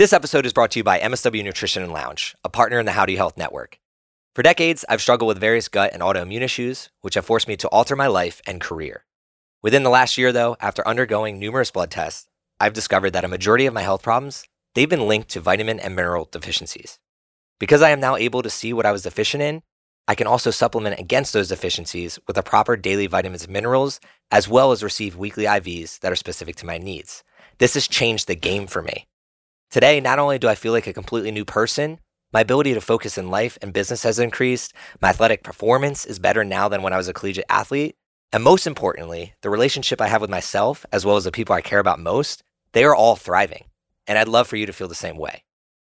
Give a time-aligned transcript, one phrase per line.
[0.00, 2.92] This episode is brought to you by MSW Nutrition and Lounge, a partner in the
[2.92, 3.78] Howdy Health Network.
[4.34, 7.68] For decades, I've struggled with various gut and autoimmune issues, which have forced me to
[7.68, 9.04] alter my life and career.
[9.60, 13.66] Within the last year, though, after undergoing numerous blood tests, I've discovered that a majority
[13.66, 16.98] of my health problems, they've been linked to vitamin and mineral deficiencies.
[17.58, 19.60] Because I am now able to see what I was deficient in,
[20.08, 24.48] I can also supplement against those deficiencies with the proper daily vitamins and minerals, as
[24.48, 27.22] well as receive weekly IVs that are specific to my needs.
[27.58, 29.06] This has changed the game for me.
[29.70, 32.00] Today, not only do I feel like a completely new person,
[32.32, 36.44] my ability to focus in life and business has increased, my athletic performance is better
[36.44, 37.94] now than when I was a collegiate athlete,
[38.32, 41.60] and most importantly, the relationship I have with myself, as well as the people I
[41.60, 43.66] care about most, they are all thriving.
[44.08, 45.44] And I'd love for you to feel the same way.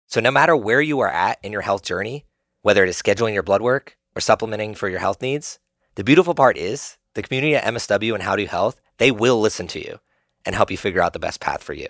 [0.06, 2.26] So, no matter where you are at in your health journey,
[2.60, 5.58] whether it is scheduling your blood work or supplementing for your health needs,
[5.94, 9.40] the beautiful part is the community at MSW and How Do You Health, they will
[9.40, 10.00] listen to you
[10.44, 11.88] and help you figure out the best path for you.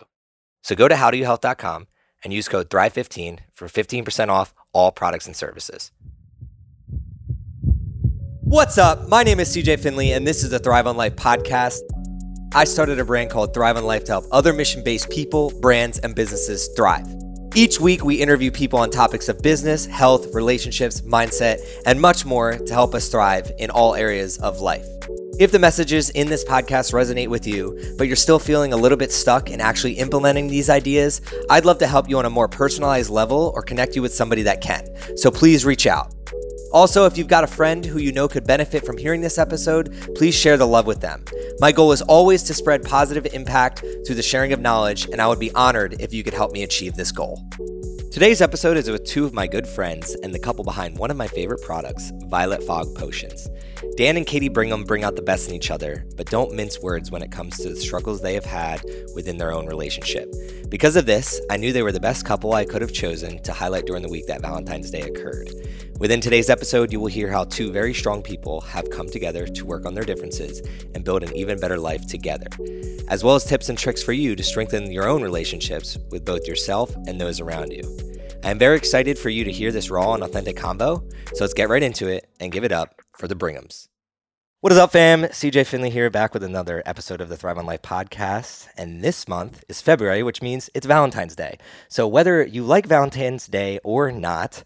[0.62, 1.86] So go to howdoyouhealth.com
[2.22, 5.92] and use code THRIVE15 for 15% off all products and services.
[8.42, 9.08] What's up?
[9.08, 11.80] My name is CJ Finley, and this is the Thrive on Life podcast.
[12.52, 16.00] I started a brand called Thrive on Life to help other mission based people, brands,
[16.00, 17.06] and businesses thrive.
[17.54, 22.58] Each week, we interview people on topics of business, health, relationships, mindset, and much more
[22.58, 24.86] to help us thrive in all areas of life.
[25.40, 28.98] If the messages in this podcast resonate with you, but you're still feeling a little
[28.98, 32.46] bit stuck in actually implementing these ideas, I'd love to help you on a more
[32.46, 34.84] personalized level or connect you with somebody that can.
[35.16, 36.12] So please reach out.
[36.74, 40.14] Also, if you've got a friend who you know could benefit from hearing this episode,
[40.14, 41.24] please share the love with them.
[41.58, 45.26] My goal is always to spread positive impact through the sharing of knowledge, and I
[45.26, 47.42] would be honored if you could help me achieve this goal.
[48.12, 51.16] Today's episode is with two of my good friends and the couple behind one of
[51.16, 53.48] my favorite products, Violet Fog Potions.
[53.96, 57.10] Dan and Katie Brigham bring out the best in each other, but don't mince words
[57.10, 58.82] when it comes to the struggles they have had
[59.14, 60.32] within their own relationship.
[60.70, 63.52] Because of this, I knew they were the best couple I could have chosen to
[63.52, 65.50] highlight during the week that Valentine's Day occurred.
[65.98, 69.66] Within today's episode, you will hear how two very strong people have come together to
[69.66, 70.62] work on their differences
[70.94, 72.48] and build an even better life together,
[73.08, 76.46] as well as tips and tricks for you to strengthen your own relationships with both
[76.46, 77.82] yourself and those around you.
[78.42, 81.52] I am very excited for you to hear this raw and authentic combo, so let's
[81.52, 83.88] get right into it and give it up for the Brighams.
[84.62, 85.24] What is up, fam?
[85.24, 88.68] CJ Finley here, back with another episode of the Thrive on Life podcast.
[88.78, 91.58] And this month is February, which means it's Valentine's Day.
[91.88, 94.64] So, whether you like Valentine's Day or not,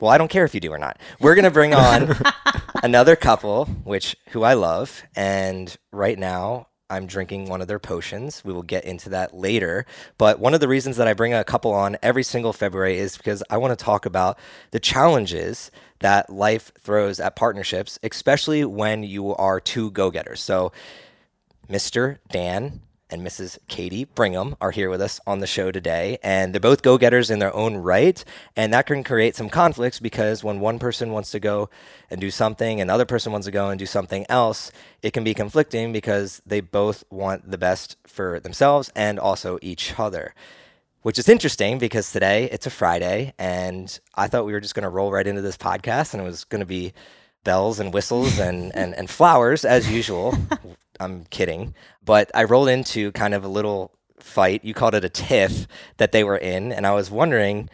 [0.00, 1.00] well, I don't care if you do or not.
[1.18, 2.14] We're going to bring on
[2.82, 5.02] another couple, which who I love.
[5.16, 8.44] And right now, I'm drinking one of their potions.
[8.44, 9.86] We will get into that later.
[10.18, 13.16] But one of the reasons that I bring a couple on every single February is
[13.16, 14.38] because I want to talk about
[14.72, 15.70] the challenges
[16.02, 20.40] that life throws at partnerships, especially when you are two go getters.
[20.40, 20.72] So,
[21.68, 22.18] Mr.
[22.30, 22.82] Dan
[23.12, 23.58] and Mrs.
[23.68, 26.18] Katie Brigham are here with us on the show today.
[26.22, 28.24] And they're both go getters in their own right.
[28.56, 31.68] And that can create some conflicts because when one person wants to go
[32.10, 35.12] and do something and the other person wants to go and do something else, it
[35.12, 40.34] can be conflicting because they both want the best for themselves and also each other.
[41.02, 44.84] Which is interesting because today it's a Friday and I thought we were just going
[44.84, 46.92] to roll right into this podcast and it was going to be
[47.42, 50.36] bells and whistles and, and, and flowers as usual.
[51.00, 51.74] I'm kidding.
[52.04, 54.64] But I rolled into kind of a little fight.
[54.64, 56.70] You called it a tiff that they were in.
[56.70, 57.68] And I was wondering,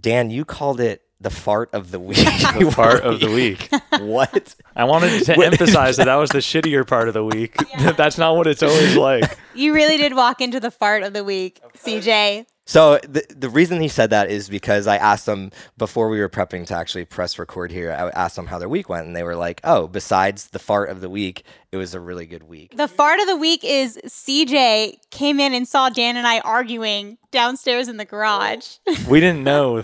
[0.00, 2.16] Dan, you called it the fart of the week.
[2.58, 3.68] the fart of the week.
[4.00, 4.54] what?
[4.76, 7.56] I wanted to emphasize that that was the shittier part of the week.
[7.70, 7.92] Yeah.
[7.92, 9.36] That's not what it's always like.
[9.54, 12.46] You really did walk into the fart of the week, CJ.
[12.64, 16.28] So the the reason he said that is because I asked them before we were
[16.28, 17.90] prepping to actually press record here.
[17.90, 20.90] I asked them how their week went, and they were like, "Oh, besides the fart
[20.90, 23.98] of the week, it was a really good week." The fart of the week is
[24.06, 28.76] CJ came in and saw Dan and I arguing downstairs in the garage.
[29.08, 29.82] we didn't know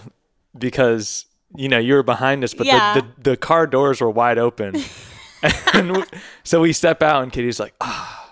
[0.57, 1.27] because
[1.57, 2.95] you know you were behind us, but yeah.
[2.95, 4.77] the, the, the car doors were wide open,
[5.73, 6.05] and we,
[6.43, 8.25] so we step out, and Katie's like, "Ah." Oh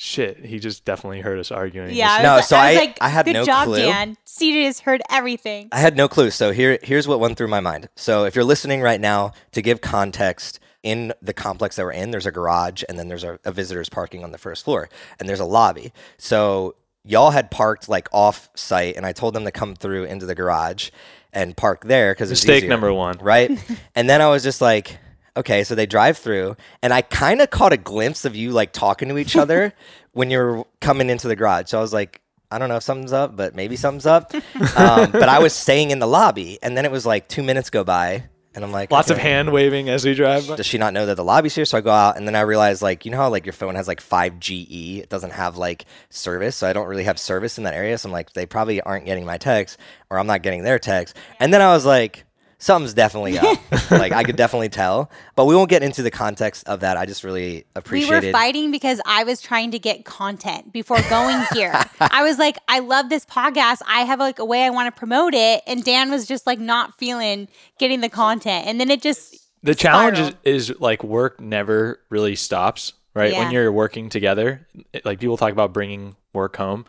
[0.00, 1.92] shit, he just definitely heard us arguing.
[1.92, 3.78] Yeah, I was, no, so I, I, like, I had good no job, clue.
[3.78, 4.16] Dan.
[4.24, 5.68] CJ has heard everything.
[5.72, 6.30] I had no clue.
[6.30, 7.88] So here, here's what went through my mind.
[7.96, 12.12] So if you're listening right now, to give context, in the complex that we're in,
[12.12, 14.88] there's a garage, and then there's a, a visitor's parking on the first floor,
[15.18, 15.92] and there's a lobby.
[16.16, 20.26] So y'all had parked like off site, and I told them to come through into
[20.26, 20.90] the garage
[21.32, 23.50] and park there because mistake number one, right?
[23.94, 24.98] and then I was just like
[25.38, 28.72] Okay, so they drive through, and I kind of caught a glimpse of you like
[28.72, 29.72] talking to each other
[30.12, 31.68] when you're coming into the garage.
[31.68, 32.20] So I was like,
[32.50, 34.32] I don't know if something's up, but maybe something's up.
[34.76, 37.70] Um, but I was staying in the lobby, and then it was like two minutes
[37.70, 38.24] go by,
[38.58, 39.20] And I'm like, lots okay.
[39.20, 40.48] of hand waving as we drive.
[40.48, 41.64] Does she not know that the lobby's here?
[41.64, 43.76] So I go out, and then I realize, like, you know how like your phone
[43.76, 47.62] has like 5GE, it doesn't have like service, so I don't really have service in
[47.62, 47.96] that area.
[47.96, 49.78] So I'm like, they probably aren't getting my text,
[50.10, 51.16] or I'm not getting their text.
[51.38, 52.24] And then I was like,
[52.58, 53.58] something's definitely up.
[53.90, 56.96] like I could definitely tell, but we won't get into the context of that.
[56.96, 58.20] I just really appreciate.
[58.20, 61.72] We were fighting because I was trying to get content before going here.
[62.00, 63.80] I was like, I love this podcast.
[63.86, 66.58] I have like a way I want to promote it, and Dan was just like
[66.58, 69.36] not feeling getting the content, and then it just.
[69.62, 73.32] The challenge is, is like work never really stops, right?
[73.32, 73.40] Yeah.
[73.40, 74.66] When you're working together,
[75.04, 76.86] like people talk about bringing work home,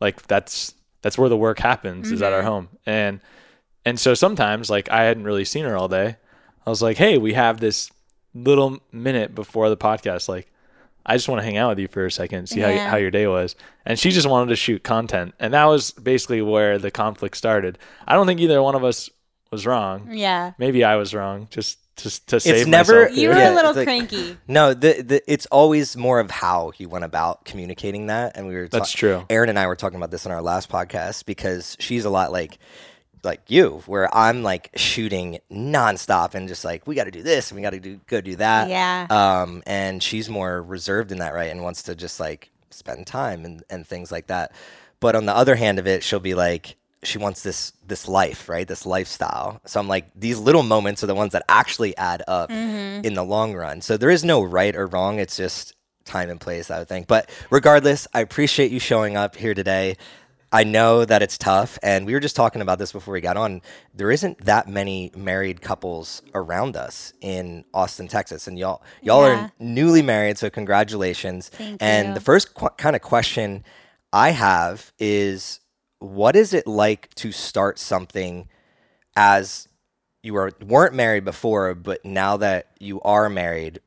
[0.00, 2.14] like that's that's where the work happens mm-hmm.
[2.14, 2.48] is at our mm-hmm.
[2.48, 3.20] home, and
[3.86, 6.16] and so sometimes, like, I hadn't really seen her all day.
[6.66, 7.88] I was like, hey, we have this
[8.34, 10.28] little minute before the podcast.
[10.28, 10.50] Like,
[11.06, 12.84] I just want to hang out with you for a second, see yeah.
[12.84, 13.54] how, how your day was.
[13.84, 15.34] And she just wanted to shoot content.
[15.38, 17.78] And that was basically where the conflict started.
[18.08, 19.08] I don't think either one of us
[19.52, 20.08] was wrong.
[20.10, 20.52] Yeah.
[20.58, 21.46] Maybe I was wrong.
[21.52, 25.00] Just to, to save it's never you were yeah, a little like, cranky no the,
[25.00, 28.80] the it's always more of how you went about communicating that and we were ta-
[28.80, 32.04] that's true Erin and i were talking about this in our last podcast because she's
[32.04, 32.58] a lot like
[33.22, 37.50] like you, where I'm like shooting nonstop and just like we got to do this
[37.50, 38.68] and we got to do go do that.
[38.68, 39.06] Yeah.
[39.10, 43.44] Um, and she's more reserved in that, right, and wants to just like spend time
[43.44, 44.52] and and things like that.
[45.00, 48.48] But on the other hand of it, she'll be like she wants this this life,
[48.48, 48.66] right?
[48.66, 49.60] This lifestyle.
[49.66, 53.04] So I'm like these little moments are the ones that actually add up mm-hmm.
[53.04, 53.80] in the long run.
[53.80, 55.18] So there is no right or wrong.
[55.18, 55.74] It's just
[56.04, 57.06] time and place, I would think.
[57.06, 59.96] But regardless, I appreciate you showing up here today.
[60.52, 63.36] I know that it's tough, and we were just talking about this before we got
[63.36, 63.62] on.
[63.94, 69.44] There isn't that many married couples around us in Austin, Texas, and y'all y'all yeah.
[69.46, 71.48] are newly married, so congratulations.
[71.48, 72.14] Thank and you.
[72.14, 73.64] the first qu- kind of question
[74.12, 75.60] I have is,
[75.98, 78.48] what is it like to start something
[79.16, 79.68] as
[80.22, 83.80] you were weren't married before, but now that you are married,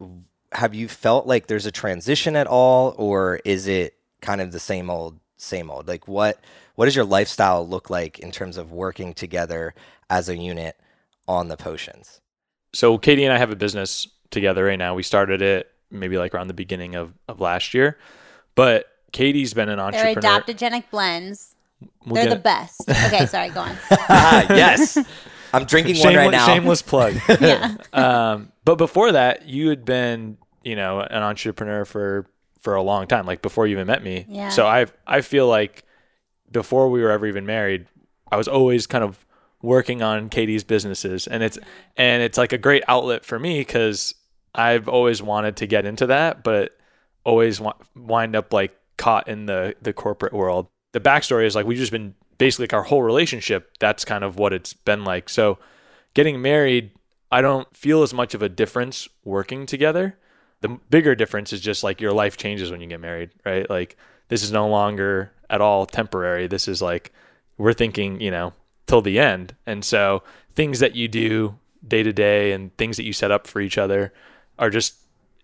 [0.52, 4.60] have you felt like there's a transition at all, or is it kind of the
[4.60, 5.20] same old?
[5.40, 5.88] Same old?
[5.88, 6.40] Like what
[6.76, 9.74] what does your lifestyle look like in terms of working together
[10.10, 10.78] as a unit
[11.28, 12.22] on the potions?
[12.74, 14.94] So Katie and I have a business together right now.
[14.96, 17.98] We started it maybe like around the beginning of, of last year.
[18.56, 20.22] But Katie's been an entrepreneur.
[20.22, 21.56] They're adaptogenic blends.
[22.06, 22.82] We'll They're the best.
[22.90, 23.78] Okay, sorry, go on.
[23.90, 24.98] yes.
[25.54, 26.46] I'm drinking one right now.
[26.46, 27.16] Shameless plug.
[27.42, 27.76] yeah.
[27.94, 32.28] Um, but before that, you had been, you know, an entrepreneur for
[32.60, 34.26] for a long time, like before you even met me.
[34.28, 34.50] Yeah.
[34.50, 35.84] So I I feel like
[36.52, 37.88] before we were ever even married,
[38.32, 39.26] I was always kind of
[39.62, 41.58] working on Katie's businesses, and it's
[41.98, 44.16] and it's like a great outlet for me because
[44.54, 46.78] I've always wanted to get into that, but
[47.24, 50.68] always wa- wind up like caught in the the corporate world.
[50.92, 53.78] The backstory is like we've just been basically like our whole relationship.
[53.80, 55.30] That's kind of what it's been like.
[55.30, 55.60] So
[56.14, 56.92] getting married,
[57.32, 60.18] I don't feel as much of a difference working together
[60.62, 63.70] the bigger difference is just like your life changes when you get married, right?
[63.70, 63.98] Like
[64.28, 66.48] this is no longer at all temporary.
[66.48, 67.14] This is like
[67.58, 68.54] we're thinking, you know,
[68.88, 69.56] till the end.
[69.66, 70.24] And so
[70.56, 71.58] things that you do
[71.88, 74.14] day to day and things that you set up for each other
[74.58, 74.96] are just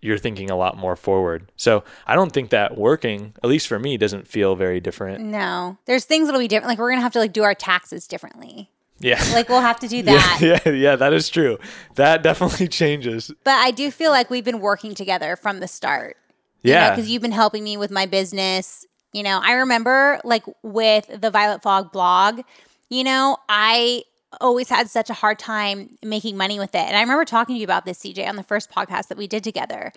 [0.02, 1.50] you're thinking a lot more forward.
[1.56, 5.24] So I don't think that working, at least for me, doesn't feel very different.
[5.24, 5.78] No.
[5.86, 6.68] There's things that'll be different.
[6.68, 8.70] Like we're gonna have to like do our taxes differently.
[8.98, 9.22] Yeah.
[9.32, 10.38] Like we'll have to do that.
[10.40, 11.58] Yeah, yeah, yeah, that is true.
[11.96, 13.30] That definitely changes.
[13.44, 16.16] But I do feel like we've been working together from the start.
[16.62, 16.90] Yeah.
[16.90, 18.86] Because you have been helping me with my business.
[19.12, 22.40] You know, I remember like with the Violet Fog blog,
[22.88, 24.02] you know, I
[24.40, 26.80] always had such a hard time making money with it.
[26.80, 29.26] And I remember talking to you about this, CJ, on the first podcast that we
[29.26, 29.92] did together.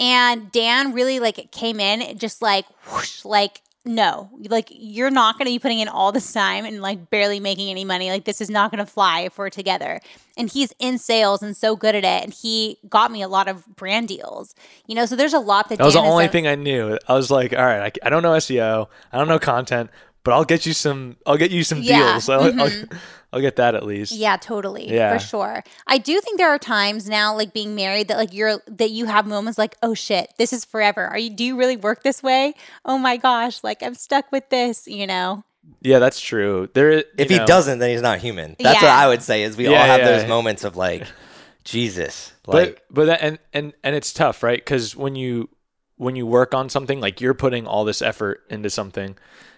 [0.00, 5.46] And Dan really like came in just like whoosh, like no, like you're not going
[5.46, 8.10] to be putting in all this time and like barely making any money.
[8.10, 10.00] Like this is not going to fly if we're together.
[10.38, 12.24] And he's in sales and so good at it.
[12.24, 14.54] And he got me a lot of brand deals,
[14.86, 15.04] you know.
[15.04, 15.78] So there's a lot that.
[15.78, 16.98] That was Dan the only thing I knew.
[17.06, 19.90] I was like, all right, I, I don't know SEO, I don't know content,
[20.24, 21.16] but I'll get you some.
[21.26, 22.12] I'll get you some yeah.
[22.12, 22.28] deals.
[22.28, 22.60] I'll, mm-hmm.
[22.60, 22.98] I'll,
[23.34, 24.12] I'll, get that at least.
[24.12, 24.90] Yeah, totally.
[24.90, 25.64] Yeah, for sure.
[25.86, 29.04] I do think there are times now, like being married, that like you're that you
[29.04, 31.06] have moments like, oh shit, this is forever.
[31.06, 31.30] Are you?
[31.30, 32.54] Do you really work this way?
[32.84, 34.88] Oh my gosh, like I'm stuck with this.
[34.88, 35.44] You know.
[35.80, 36.68] Yeah, that's true.
[36.74, 37.38] There, is, if know.
[37.38, 38.54] he doesn't, then he's not human.
[38.58, 38.88] That's yeah.
[38.88, 39.44] what I would say.
[39.44, 41.06] Is we yeah, all have yeah, those moments of like,
[41.64, 42.32] Jesus.
[42.46, 44.58] Like, but but that, and and and it's tough, right?
[44.58, 45.48] Because when you
[45.96, 49.16] when you work on something, like you're putting all this effort into something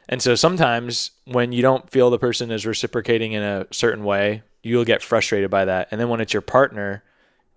[0.09, 4.43] and so sometimes when you don't feel the person is reciprocating in a certain way,
[4.63, 5.89] you'll get frustrated by that.
[5.91, 7.03] And then when it's your partner,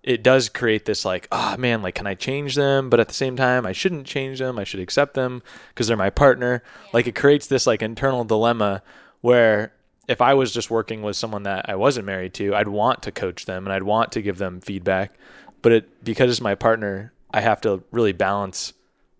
[0.02, 2.88] it does create this like, oh man, like, can I change them?
[2.88, 4.58] But at the same time, I shouldn't change them.
[4.58, 6.62] I should accept them because they're my partner.
[6.92, 8.82] Like, it creates this like internal dilemma
[9.20, 9.72] where
[10.08, 13.12] if I was just working with someone that I wasn't married to, I'd want to
[13.12, 15.14] coach them and I'd want to give them feedback.
[15.62, 18.72] But it because it's my partner, I have to really balance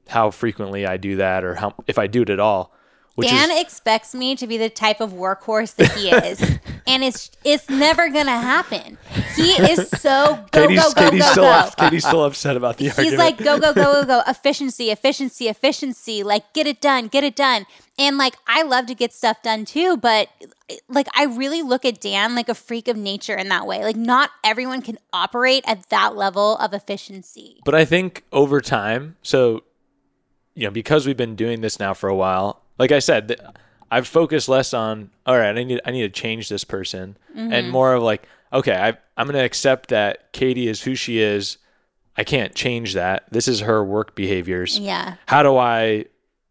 [0.08, 2.74] how frequently I do that or how if I do it at all.
[3.18, 6.40] Dan is, expects me to be the type of workhorse that he is,
[6.86, 8.98] and it's it's never gonna happen.
[9.36, 11.70] He is so go Katie's, go go Katie's go still, go.
[11.78, 13.18] Katie's still upset about the He's argument.
[13.18, 17.36] like go go go go go efficiency efficiency efficiency like get it done get it
[17.36, 17.66] done
[17.98, 20.28] and like I love to get stuff done too but
[20.88, 23.96] like I really look at Dan like a freak of nature in that way like
[23.96, 27.60] not everyone can operate at that level of efficiency.
[27.64, 29.62] But I think over time, so
[30.54, 33.36] you know, because we've been doing this now for a while, like I said,
[33.90, 37.52] I've focused less on all right, I need I need to change this person, mm-hmm.
[37.52, 41.20] and more of like okay, I, I'm going to accept that Katie is who she
[41.20, 41.58] is.
[42.16, 43.24] I can't change that.
[43.30, 44.78] This is her work behaviors.
[44.78, 45.16] Yeah.
[45.26, 46.06] How do I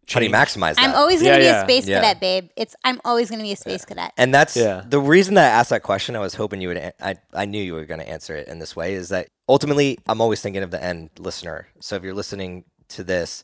[0.05, 0.13] Change.
[0.13, 0.89] How do you maximize that?
[0.89, 1.62] I'm always going to yeah, be yeah.
[1.62, 2.01] a space yeah.
[2.01, 2.50] cadet, babe.
[2.55, 4.12] It's I'm always going to be a space cadet.
[4.17, 6.15] And that's the reason that I asked that question.
[6.15, 6.93] I was hoping you would.
[7.00, 8.95] I I knew you were going to answer it in this way.
[8.95, 11.67] Is that ultimately I'm always thinking of the end listener.
[11.79, 13.43] So if you're listening to this,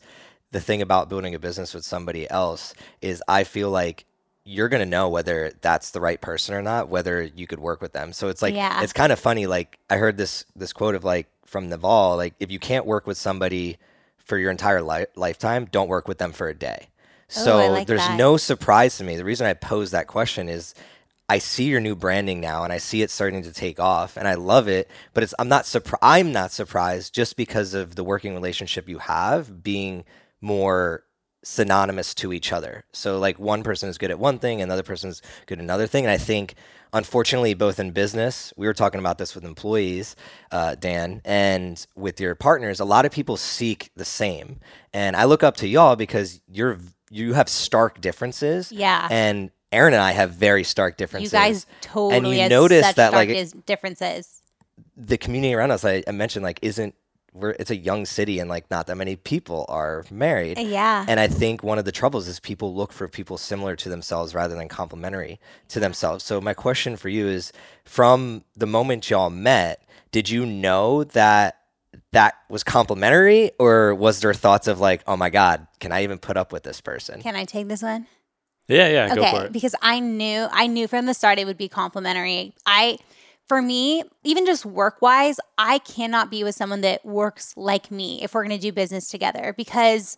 [0.55, 4.05] the thing about building a business with somebody else is I feel like
[4.45, 7.81] you're going to know whether that's the right person or not, whether you could work
[7.81, 8.13] with them.
[8.13, 8.81] So it's like yeah.
[8.81, 12.35] it's kind of funny like I heard this this quote of like from Naval like
[12.39, 13.75] if you can't work with somebody
[14.17, 16.87] for your entire li- lifetime, don't work with them for a day.
[16.87, 18.17] Oh, so oh, like there's that.
[18.17, 19.17] no surprise to me.
[19.17, 20.73] The reason I posed that question is
[21.27, 24.25] I see your new branding now and I see it starting to take off and
[24.25, 28.05] I love it, but it's I'm not surprised I'm not surprised just because of the
[28.05, 30.05] working relationship you have being
[30.45, 31.03] more
[31.43, 32.85] synonymous to each other.
[32.91, 35.87] So like one person is good at one thing, another person is good at another
[35.87, 36.05] thing.
[36.05, 36.55] And I think
[36.93, 40.15] unfortunately, both in business, we were talking about this with employees,
[40.51, 44.59] uh, Dan, and with your partners, a lot of people seek the same.
[44.93, 46.79] And I look up to y'all because you're
[47.11, 48.71] you have stark differences.
[48.71, 49.07] Yeah.
[49.11, 51.31] And Erin and I have very stark differences.
[51.31, 54.41] You guys totally and you notice that like differences.
[54.97, 56.95] The community around us, I, I mentioned, like isn't
[57.35, 60.57] we're it's a young city and like not that many people are married.
[60.57, 61.05] Uh, yeah.
[61.07, 64.33] And I think one of the troubles is people look for people similar to themselves
[64.33, 65.39] rather than complementary
[65.69, 66.23] to themselves.
[66.23, 67.51] So my question for you is
[67.83, 71.59] from the moment y'all met, did you know that
[72.11, 76.17] that was complimentary or was there thoughts of like, "Oh my god, can I even
[76.17, 78.07] put up with this person?" Can I take this one?
[78.67, 82.53] Yeah, yeah, okay, Because I knew I knew from the start it would be complimentary.
[82.65, 82.97] I
[83.47, 88.23] for me, even just work wise, I cannot be with someone that works like me
[88.23, 90.17] if we're going to do business together because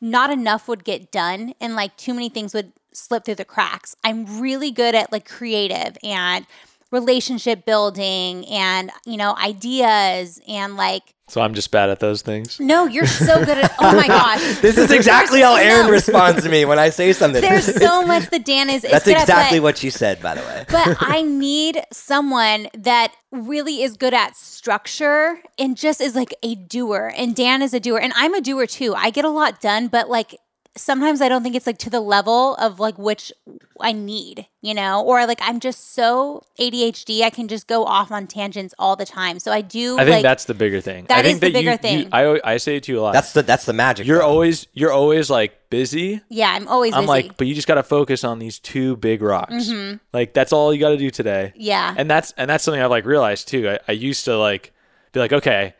[0.00, 3.96] not enough would get done and like too many things would slip through the cracks.
[4.04, 6.46] I'm really good at like creative and
[6.90, 12.60] relationship building and, you know, ideas and like so I'm just bad at those things.
[12.60, 13.74] No, you're so good at.
[13.78, 15.92] Oh my gosh, this is exactly how Erin no.
[15.92, 17.40] responds to me when I say something.
[17.40, 18.82] There's so much that Dan is.
[18.82, 20.66] That's exactly what you said, by the way.
[20.68, 26.54] But I need someone that really is good at structure and just is like a
[26.54, 27.12] doer.
[27.16, 28.94] And Dan is a doer, and I'm a doer too.
[28.94, 30.38] I get a lot done, but like
[30.76, 33.32] sometimes I don't think it's like to the level of like which
[33.80, 38.10] I need, you know, or like I'm just so ADHD, I can just go off
[38.10, 39.38] on tangents all the time.
[39.38, 39.94] So I do.
[39.96, 41.06] I think like, that's the bigger thing.
[41.06, 41.98] That I think is the that bigger you, thing.
[42.00, 43.12] You, I I say it to you a lot.
[43.12, 44.06] That's the that's the magic.
[44.06, 44.28] You're though.
[44.28, 46.20] always you're always like busy.
[46.28, 46.94] Yeah, I'm always.
[46.94, 47.08] I'm busy.
[47.08, 49.52] like, but you just got to focus on these two big rocks.
[49.52, 49.96] Mm-hmm.
[50.12, 51.52] Like that's all you got to do today.
[51.56, 51.94] Yeah.
[51.96, 53.68] And that's and that's something I've like realized too.
[53.68, 54.72] I, I used to like
[55.12, 55.74] be like, okay,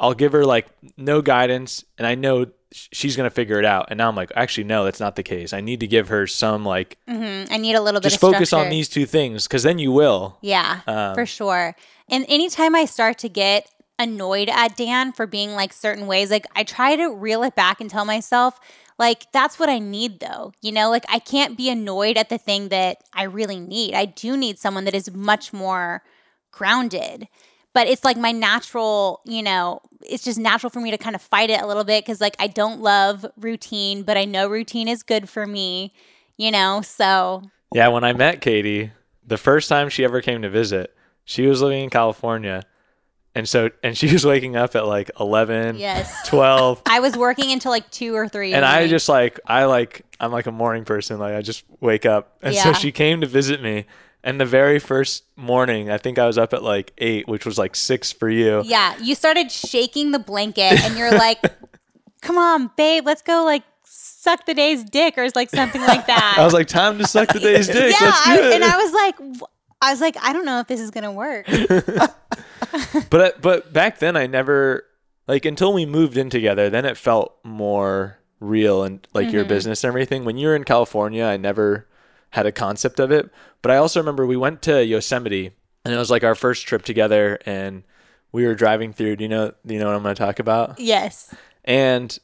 [0.00, 3.86] I'll give her like no guidance, and I know she's gonna figure it out.
[3.90, 5.52] And now I'm like, actually, no, that's not the case.
[5.52, 6.98] I need to give her some like.
[7.08, 7.52] Mm-hmm.
[7.52, 8.08] I need a little bit.
[8.08, 8.64] Just focus structure.
[8.64, 10.38] on these two things, because then you will.
[10.40, 11.74] Yeah, um, for sure.
[12.08, 16.46] And anytime I start to get annoyed at Dan for being like certain ways, like
[16.56, 18.58] I try to reel it back and tell myself,
[18.98, 20.52] like that's what I need though.
[20.60, 23.94] You know, like I can't be annoyed at the thing that I really need.
[23.94, 26.02] I do need someone that is much more
[26.50, 27.28] grounded
[27.74, 31.22] but it's like my natural, you know, it's just natural for me to kind of
[31.22, 34.88] fight it a little bit because like I don't love routine, but I know routine
[34.88, 35.92] is good for me,
[36.36, 37.42] you know, so.
[37.74, 38.92] Yeah, when I met Katie,
[39.26, 42.64] the first time she ever came to visit, she was living in California.
[43.34, 46.28] And so, and she was waking up at like 11, yes.
[46.28, 46.82] 12.
[46.86, 48.52] I was working until like two or three.
[48.52, 51.18] And I just like, I like, I'm like a morning person.
[51.18, 52.36] Like I just wake up.
[52.42, 52.64] And yeah.
[52.64, 53.86] so she came to visit me
[54.24, 57.58] and the very first morning, I think I was up at like eight, which was
[57.58, 58.62] like six for you.
[58.64, 58.96] Yeah.
[58.98, 61.40] You started shaking the blanket and you're like,
[62.22, 66.34] come on, babe, let's go like suck the day's dick or like something like that.
[66.38, 67.94] I was like, time to suck the day's dick.
[68.00, 68.12] yeah.
[68.12, 69.48] I, and I was like,
[69.80, 71.46] I was like, I don't know if this is going to work.
[73.10, 74.84] but, but back then I never,
[75.26, 79.34] like until we moved in together, then it felt more real and like mm-hmm.
[79.34, 80.24] your business and everything.
[80.24, 81.88] When you were in California, I never
[82.32, 83.30] had a concept of it.
[83.62, 85.52] But I also remember we went to Yosemite
[85.84, 87.84] and it was like our first trip together and
[88.32, 89.16] we were driving through.
[89.16, 90.80] Do you know do you know what I'm gonna talk about?
[90.80, 91.34] Yes.
[91.64, 92.18] And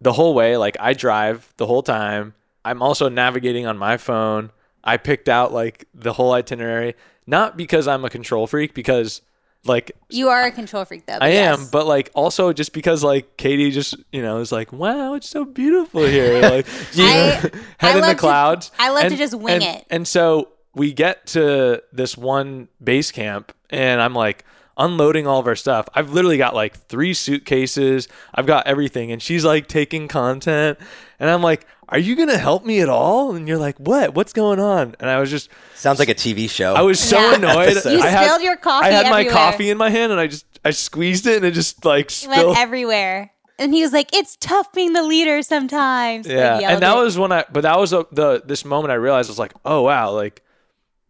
[0.00, 2.34] the whole way, like I drive the whole time.
[2.64, 4.50] I'm also navigating on my phone.
[4.82, 6.94] I picked out like the whole itinerary,
[7.26, 9.22] not because I'm a control freak, because
[9.66, 11.18] like you are a control freak though.
[11.20, 11.58] I yes.
[11.58, 15.28] am, but like also just because like Katie just you know is like, wow, it's
[15.28, 17.20] so beautiful here, like you I, know,
[17.78, 18.70] head I in the clouds.
[18.70, 19.86] To, I love and, to just wing and, it.
[19.90, 24.44] And so we get to this one base camp, and I'm like
[24.76, 25.88] unloading all of our stuff.
[25.94, 28.08] I've literally got like three suitcases.
[28.34, 30.78] I've got everything, and she's like taking content,
[31.18, 33.34] and I'm like, are you gonna help me at all?
[33.34, 34.14] And you're like, what?
[34.14, 34.94] What's going on?
[35.00, 36.74] And I was just sounds like a TV show.
[36.74, 37.34] I was so yeah.
[37.36, 37.84] annoyed.
[37.84, 38.86] You I spilled your coffee.
[38.86, 39.24] I had everywhere.
[39.24, 42.10] my coffee in my hand, and I just I squeezed it, and it just like
[42.10, 43.30] spilled went everywhere.
[43.58, 47.00] And he was like, "It's tough being the leader sometimes." Yeah, and that it.
[47.00, 47.44] was when I.
[47.52, 50.42] But that was a, the this moment I realized I was like, "Oh wow!" Like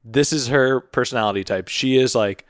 [0.05, 1.69] this is her personality type.
[1.69, 2.47] She is like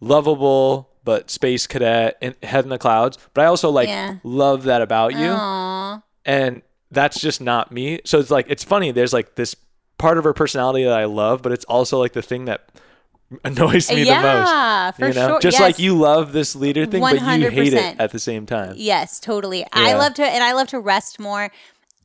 [0.00, 3.18] lovable, but space cadet and head in the clouds.
[3.34, 4.16] But I also like yeah.
[4.22, 5.28] love that about you.
[5.28, 6.02] Aww.
[6.24, 8.00] And that's just not me.
[8.04, 8.92] So it's like it's funny.
[8.92, 9.56] There's like this
[9.98, 12.70] part of her personality that I love, but it's also like the thing that
[13.44, 14.50] annoys me yeah, the most.
[14.50, 15.28] Yeah, for you know?
[15.28, 15.40] sure.
[15.40, 15.60] Just yes.
[15.60, 17.24] like you love this leader thing, 100%.
[17.24, 18.74] but you hate it at the same time.
[18.76, 19.60] Yes, totally.
[19.60, 19.66] Yeah.
[19.72, 21.50] I love to, and I love to rest more.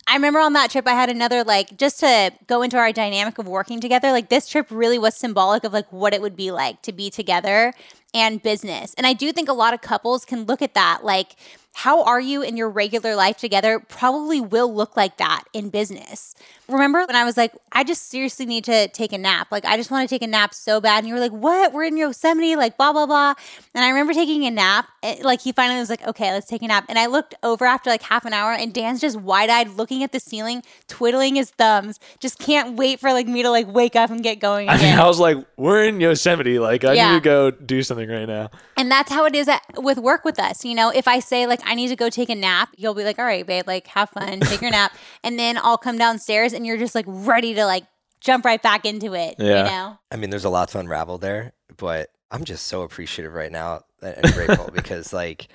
[0.09, 3.37] I remember on that trip, I had another like just to go into our dynamic
[3.39, 4.11] of working together.
[4.11, 7.09] Like this trip really was symbolic of like what it would be like to be
[7.09, 7.73] together
[8.13, 8.93] and business.
[8.93, 11.35] And I do think a lot of couples can look at that like
[11.77, 16.33] how are you in your regular life together probably will look like that in business.
[16.67, 19.49] Remember when I was like, I just seriously need to take a nap.
[19.51, 20.97] Like, I just want to take a nap so bad.
[20.97, 21.73] And you were like, what?
[21.73, 23.35] We're in Yosemite, like, blah, blah, blah.
[23.75, 24.89] And I remember taking a nap.
[25.03, 26.85] It, like, he finally was like, okay, let's take a nap.
[26.89, 30.01] And I looked over after like half an hour, and Dan's just wide eyed looking
[30.01, 33.95] at the ceiling, twiddling his thumbs, just can't wait for like me to like wake
[33.95, 34.67] up and get going.
[34.67, 34.79] Again.
[34.79, 36.57] I, mean, I was like, we're in Yosemite.
[36.57, 37.11] Like, I yeah.
[37.11, 38.49] need to go do something right now.
[38.77, 40.63] And that's how it is at, with work with us.
[40.63, 43.03] You know, if I say, like, I need to go take a nap, you'll be
[43.03, 44.95] like, all right, babe, like have fun, take your nap.
[45.23, 47.85] And then I'll come downstairs and you're just like ready to like
[48.21, 49.35] jump right back into it.
[49.39, 49.57] Yeah.
[49.57, 49.99] You know?
[50.11, 53.81] I mean, there's a lot to unravel there, but I'm just so appreciative right now
[54.01, 55.47] and grateful because like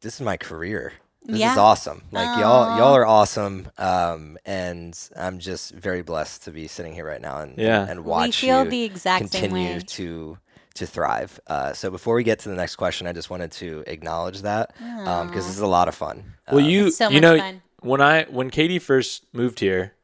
[0.00, 0.92] this is my career.
[1.24, 1.52] This yeah.
[1.52, 2.02] is awesome.
[2.12, 2.40] Like Aww.
[2.40, 7.20] y'all, y'all are awesome, um, and I'm just very blessed to be sitting here right
[7.20, 7.86] now and yeah.
[7.88, 10.38] and watch we feel you the exact continue to
[10.74, 11.40] to thrive.
[11.46, 14.74] Uh, so before we get to the next question, I just wanted to acknowledge that
[14.76, 16.34] because um, this is a lot of fun.
[16.50, 17.62] Well, um, you so you know fun.
[17.80, 19.94] when I when Katie first moved here,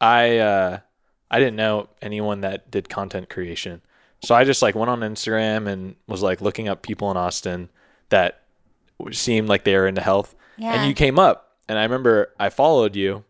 [0.00, 0.78] I uh,
[1.30, 3.82] I didn't know anyone that did content creation,
[4.22, 7.70] so I just like went on Instagram and was like looking up people in Austin
[8.08, 8.42] that
[9.12, 10.74] seemed like they were into health, yeah.
[10.74, 13.24] and you came up, and I remember I followed you,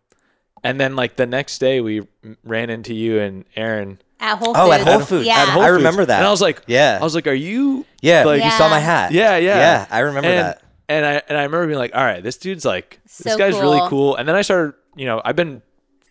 [0.64, 2.06] and then like the next day we
[2.42, 4.58] ran into you and Erin at Whole Foods.
[4.58, 5.26] Oh, at Whole Foods.
[5.26, 5.34] Yeah.
[5.34, 5.64] At Whole Foods.
[5.64, 6.18] I remember that.
[6.18, 6.98] And I was like, yeah.
[7.00, 7.84] I was like, are you?
[8.00, 8.24] Yeah.
[8.24, 8.46] Like, yeah.
[8.46, 9.12] you saw my hat.
[9.12, 9.56] Yeah, yeah.
[9.56, 10.62] Yeah, I remember and, that.
[10.88, 13.54] And I and I remember being like, all right, this dude's like, so this guy's
[13.54, 13.62] cool.
[13.62, 14.16] really cool.
[14.16, 15.62] And then I started, you know, I've been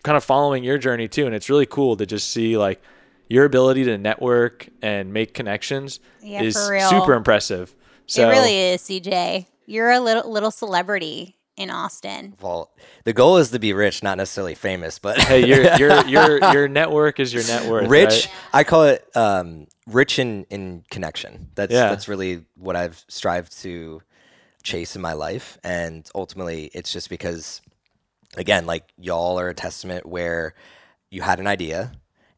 [0.03, 2.81] kind of following your journey too, and it's really cool to just see like
[3.29, 7.73] your ability to network and make connections yeah, is super impressive.
[8.05, 9.47] So it really is, CJ.
[9.65, 12.35] You're a little little celebrity in Austin.
[12.41, 12.71] Well,
[13.03, 16.67] the goal is to be rich, not necessarily famous, but hey, your your your your
[16.67, 17.89] network is your net worth.
[17.89, 18.31] Rich, right?
[18.53, 21.49] I call it um, rich in in connection.
[21.55, 21.89] That's yeah.
[21.89, 24.01] that's really what I've strived to
[24.63, 27.61] chase in my life, and ultimately, it's just because,
[28.35, 30.53] again, like y'all are a testament where
[31.09, 31.91] you had an idea.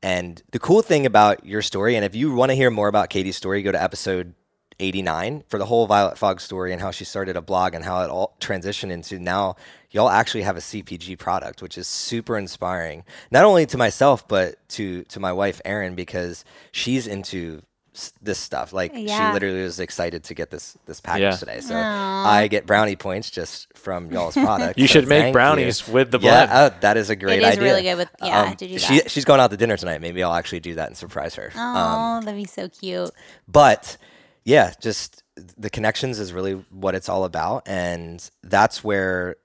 [0.04, 3.10] And the cool thing about your story, and if you want to hear more about
[3.10, 4.36] Katie's story, go to episode
[4.80, 8.04] 89 for the whole Violet Fog story and how she started a blog and how
[8.04, 9.56] it all transitioned into now
[9.92, 13.04] y'all actually have a CPG product, which is super inspiring.
[13.32, 17.62] Not only to myself, but to to my wife Erin because she's into
[18.22, 18.74] this stuff.
[18.74, 19.30] Like yeah.
[19.30, 21.32] she literally was excited to get this this package yeah.
[21.32, 21.60] today.
[21.62, 22.26] So Aww.
[22.26, 24.78] I get brownie points just from y'all's product.
[24.78, 25.94] you so should make brownies you.
[25.94, 26.50] with the blend.
[26.50, 27.48] Yeah, uh, that is a great idea.
[27.48, 28.42] It is really good with yeah.
[28.42, 30.02] Um, to do she, she's going out to dinner tonight.
[30.02, 31.52] Maybe I'll actually do that and surprise her.
[31.56, 33.10] Oh, um, that'd be so cute.
[33.48, 33.98] But
[34.48, 37.68] yeah, just the connections is really what it's all about.
[37.68, 39.36] And that's where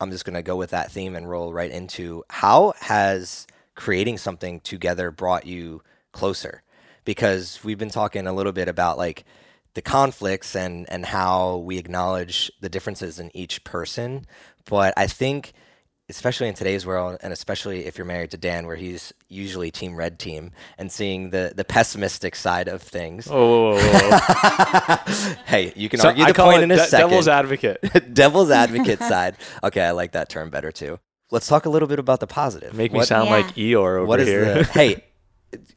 [0.00, 4.18] I'm just going to go with that theme and roll right into how has creating
[4.18, 6.64] something together brought you closer?
[7.04, 9.24] Because we've been talking a little bit about like
[9.74, 14.26] the conflicts and, and how we acknowledge the differences in each person.
[14.68, 15.52] But I think
[16.10, 19.94] especially in today's world, and especially if you're married to Dan, where he's usually team
[19.96, 23.28] red team, and seeing the the pessimistic side of things.
[23.30, 23.76] Oh,
[25.46, 27.08] hey, you can so argue the point in a de- second.
[27.10, 27.78] Devil's advocate.
[28.14, 29.36] devil's advocate side.
[29.62, 30.98] Okay, I like that term better too.
[31.30, 32.74] let's talk a little bit about the positive.
[32.74, 33.36] Make me sound Yeah.
[33.36, 34.54] like Eeyore over what is here.
[34.54, 35.04] the hey?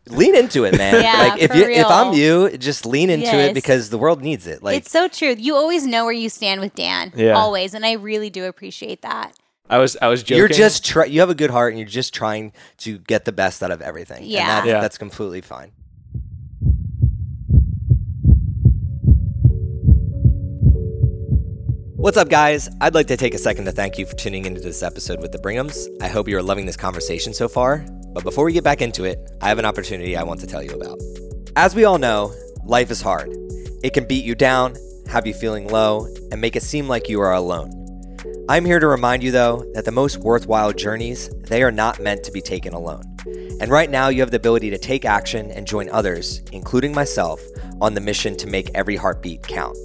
[0.09, 1.01] Lean into it, man.
[1.01, 3.49] Yeah, like if for you if I'm you, just lean into Yes.
[3.51, 4.61] it because the world needs it.
[4.61, 5.33] Like it's so true.
[5.37, 7.13] You always know where you stand with Dan.
[7.15, 7.33] Yeah.
[7.33, 7.73] Always.
[7.73, 9.33] And I really do appreciate that.
[9.71, 10.37] I was I was joking.
[10.37, 13.31] you're just try- you have a good heart and you're just trying to get the
[13.31, 14.25] best out of everything.
[14.25, 14.39] Yeah.
[14.41, 14.81] and that, Yeah.
[14.81, 15.71] that's completely fine.
[21.95, 22.67] What's up, guys?
[22.81, 25.31] I'd like to take a second to thank you for tuning into this episode with
[25.31, 25.87] the Brighams.
[26.01, 27.85] I hope you are loving this conversation so far.
[28.13, 30.63] But before we get back into it, I have an opportunity I want to tell
[30.63, 30.99] you about.
[31.55, 32.33] As we all know,
[32.65, 33.29] life is hard.
[33.83, 34.75] It can beat you down,
[35.07, 37.80] have you feeling low, and make it seem like you are alone.
[38.49, 42.23] I'm here to remind you though that the most worthwhile journeys, they are not meant
[42.23, 43.03] to be taken alone.
[43.59, 47.41] And right now you have the ability to take action and join others, including myself,
[47.79, 49.77] on the mission to make every heartbeat count.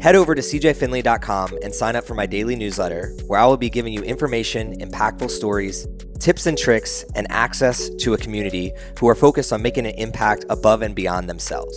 [0.00, 3.70] Head over to cjfinley.com and sign up for my daily newsletter, where I will be
[3.70, 5.86] giving you information, impactful stories,
[6.18, 10.44] tips and tricks, and access to a community who are focused on making an impact
[10.50, 11.76] above and beyond themselves.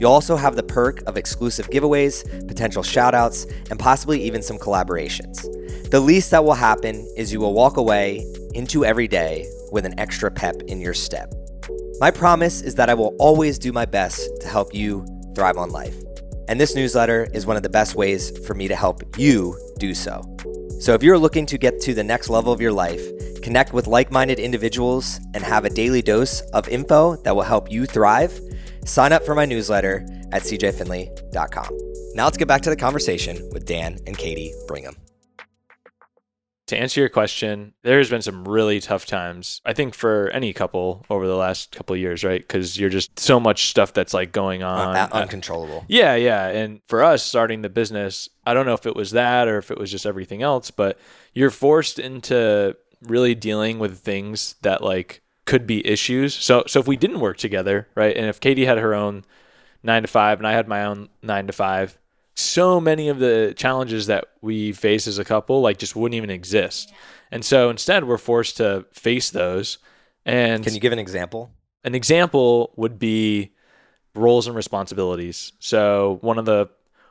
[0.00, 5.42] You'll also have the perk of exclusive giveaways, potential shoutouts, and possibly even some collaborations.
[5.90, 10.00] The least that will happen is you will walk away into every day with an
[10.00, 11.30] extra pep in your step.
[11.98, 15.68] My promise is that I will always do my best to help you thrive on
[15.68, 15.94] life.
[16.48, 19.92] And this newsletter is one of the best ways for me to help you do
[19.92, 20.22] so.
[20.80, 23.02] So if you're looking to get to the next level of your life,
[23.42, 27.70] connect with like minded individuals, and have a daily dose of info that will help
[27.70, 28.40] you thrive,
[28.84, 31.78] sign up for my newsletter at cjfinley.com.
[32.14, 34.96] Now let's get back to the conversation with Dan and Katie Brigham.
[36.66, 39.60] to answer your question, there's been some really tough times.
[39.66, 42.40] I think for any couple over the last couple of years, right?
[42.40, 44.90] Because you're just so much stuff that's like going on.
[44.90, 45.84] Un- uh, uncontrollable.
[45.88, 46.46] Yeah, yeah.
[46.46, 49.72] And for us starting the business, I don't know if it was that or if
[49.72, 50.96] it was just everything else, but
[51.34, 56.34] you're forced into really dealing with things that like could be issues.
[56.34, 58.16] So so if we didn't work together, right?
[58.16, 59.24] And if Katie had her own
[59.82, 61.98] 9 to 5 and I had my own 9 to 5,
[62.34, 66.30] so many of the challenges that we face as a couple like just wouldn't even
[66.30, 66.92] exist.
[67.30, 69.78] And so instead we're forced to face those.
[70.24, 71.50] And Can you give an example?
[71.82, 73.52] an example would be
[74.14, 75.52] roles and responsibilities.
[75.60, 76.68] So one of the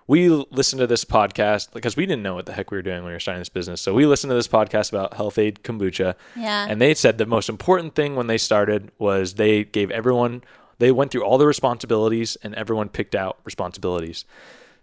[0.09, 3.03] we listened to this podcast because we didn't know what the heck we were doing
[3.03, 3.79] when we were starting this business.
[3.79, 6.65] So we listened to this podcast about Health-Ade Kombucha, Yeah.
[6.67, 10.43] and they said the most important thing when they started was they gave everyone
[10.79, 14.25] they went through all the responsibilities and everyone picked out responsibilities.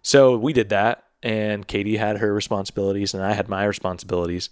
[0.01, 4.49] So we did that, and Katie had her responsibilities, and I had my responsibilities.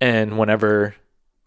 [0.00, 0.96] And whenever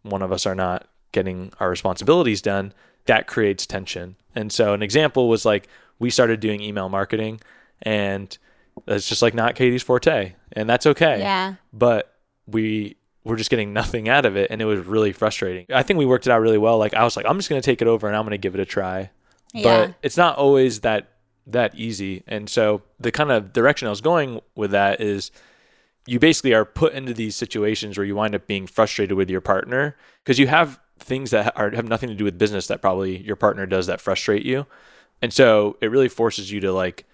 [0.04, 2.74] one of us are not getting our responsibilities done,
[3.08, 4.16] that creates tension.
[4.36, 7.42] And so an example was like we started doing email marketing,
[7.82, 8.38] and
[8.88, 11.20] it's just like not Katie's forte, and that's okay.
[11.20, 11.56] Yeah.
[11.74, 12.14] But
[12.48, 15.66] we were just getting nothing out of it, and it was really frustrating.
[15.74, 16.78] I think we worked it out really well.
[16.78, 18.62] Like I was like, I'm just gonna take it over, and I'm gonna give it
[18.62, 19.12] a try
[19.54, 19.88] Yeah.
[19.88, 21.10] but it's not always that
[21.48, 25.32] that easy and so the kind of direction i was going with that is
[26.06, 29.42] you basically are put into these situations where you wind up being frustrated with your
[29.42, 33.18] partner because you have things that are, have nothing to do with business that probably
[33.24, 34.68] your partner does that frustrate you
[35.24, 37.06] and so it really forces you to like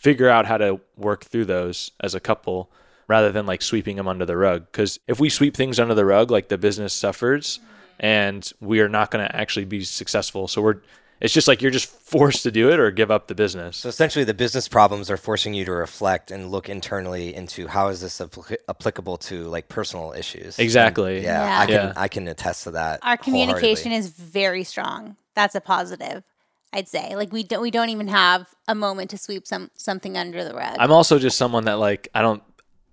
[0.00, 2.70] figure out how to work through those as a couple
[3.06, 6.04] rather than like sweeping them under the rug because if we sweep things under the
[6.04, 7.60] rug like the business suffers
[7.98, 10.80] and we are not going to actually be successful so we're
[11.20, 13.76] it's just like you're just forced to do it or give up the business.
[13.76, 17.88] So essentially, the business problems are forcing you to reflect and look internally into how
[17.88, 20.58] is this applic- applicable to like personal issues.
[20.58, 21.16] Exactly.
[21.16, 21.60] And, yeah, Yeah.
[21.60, 21.92] I can Yeah.
[21.96, 23.00] I can attest to that.
[23.02, 25.16] Our communication is very strong.
[25.34, 26.24] That's a positive.
[26.72, 27.16] I'd say.
[27.16, 30.54] Like we don't we don't even have a moment to sweep some something under the
[30.54, 30.76] rug.
[30.78, 32.42] I'm also just someone that like I don't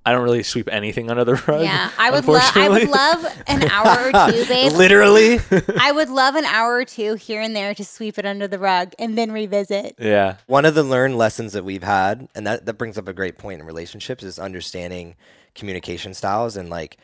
[0.05, 1.61] I don't really sweep anything under the rug.
[1.63, 2.51] yeah, I would love.
[2.55, 4.71] I would love an hour or two, babe.
[4.71, 5.39] literally.
[5.81, 8.57] I would love an hour or two here and there to sweep it under the
[8.57, 9.95] rug and then revisit.
[9.99, 10.37] yeah.
[10.45, 13.37] One of the learned lessons that we've had, and that, that brings up a great
[13.37, 15.15] point in relationships, is understanding
[15.55, 16.95] communication styles and like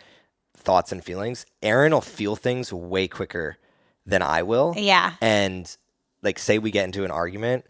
[0.55, 1.45] thoughts and feelings.
[1.61, 3.57] Erin will feel things way quicker
[4.05, 4.75] than I will.
[4.77, 5.15] Yeah.
[5.19, 5.75] And
[6.23, 7.65] like, say we get into an argument,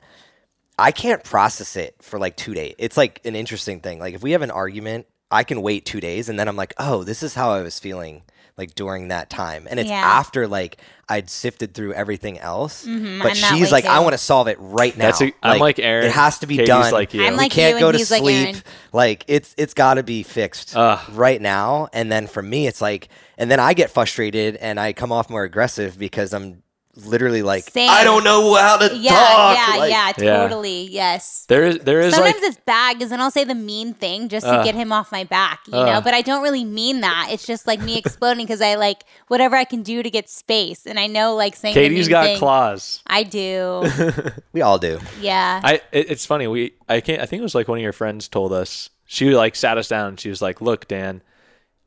[0.78, 2.76] I can't process it for like two days.
[2.78, 4.00] It's like an interesting thing.
[4.00, 6.74] Like, if we have an argument, I can wait two days and then I'm like,
[6.78, 8.24] oh, this is how I was feeling
[8.56, 9.68] like during that time.
[9.70, 9.96] And it's Yeah.
[10.04, 10.78] after like
[11.10, 12.86] I'd sifted through everything else.
[12.86, 15.06] Mhm, But I'm she's way like, I want to solve it right now.
[15.06, 16.06] That's a, I'm like Erin.
[16.06, 16.92] It has to be Katie's done.
[16.94, 17.22] like you.
[17.26, 18.48] I'm like we like can't you go and to he's like sleep.
[18.50, 18.64] Erin.
[18.94, 21.00] Like it's it's got to be fixed Ugh.
[21.14, 21.90] right now.
[21.94, 25.32] And then for me, it's like, and then I get frustrated and I come off
[25.32, 26.62] more aggressive because I'm
[26.96, 27.90] literally like Same.
[27.90, 29.58] I don't know how to Yeah, talk.
[29.58, 30.38] yeah, like- yeah, Yeah.
[30.44, 30.84] totally.
[30.92, 31.46] Yes.
[31.48, 34.30] There is there is Sometimes like it's bad because then I'll say the mean thing
[34.30, 34.64] just to Uh.
[34.64, 35.86] get him off my back, you Uh.
[35.86, 36.02] know.
[36.02, 37.30] But I don't really mean that.
[37.32, 40.86] It's just like me exploding because I like whatever I can do to get space,
[40.86, 43.02] and I know like saying the Katie's mean got thing- claws.
[43.08, 43.84] I do.
[44.54, 45.00] We all do.
[45.20, 45.62] Yeah.
[45.64, 46.46] I it, it's funny.
[46.48, 47.22] We I can't.
[47.22, 48.90] I think it was like one of your friends told us.
[49.08, 50.10] She like sat us down.
[50.10, 51.22] and She was like, "Look, Dan,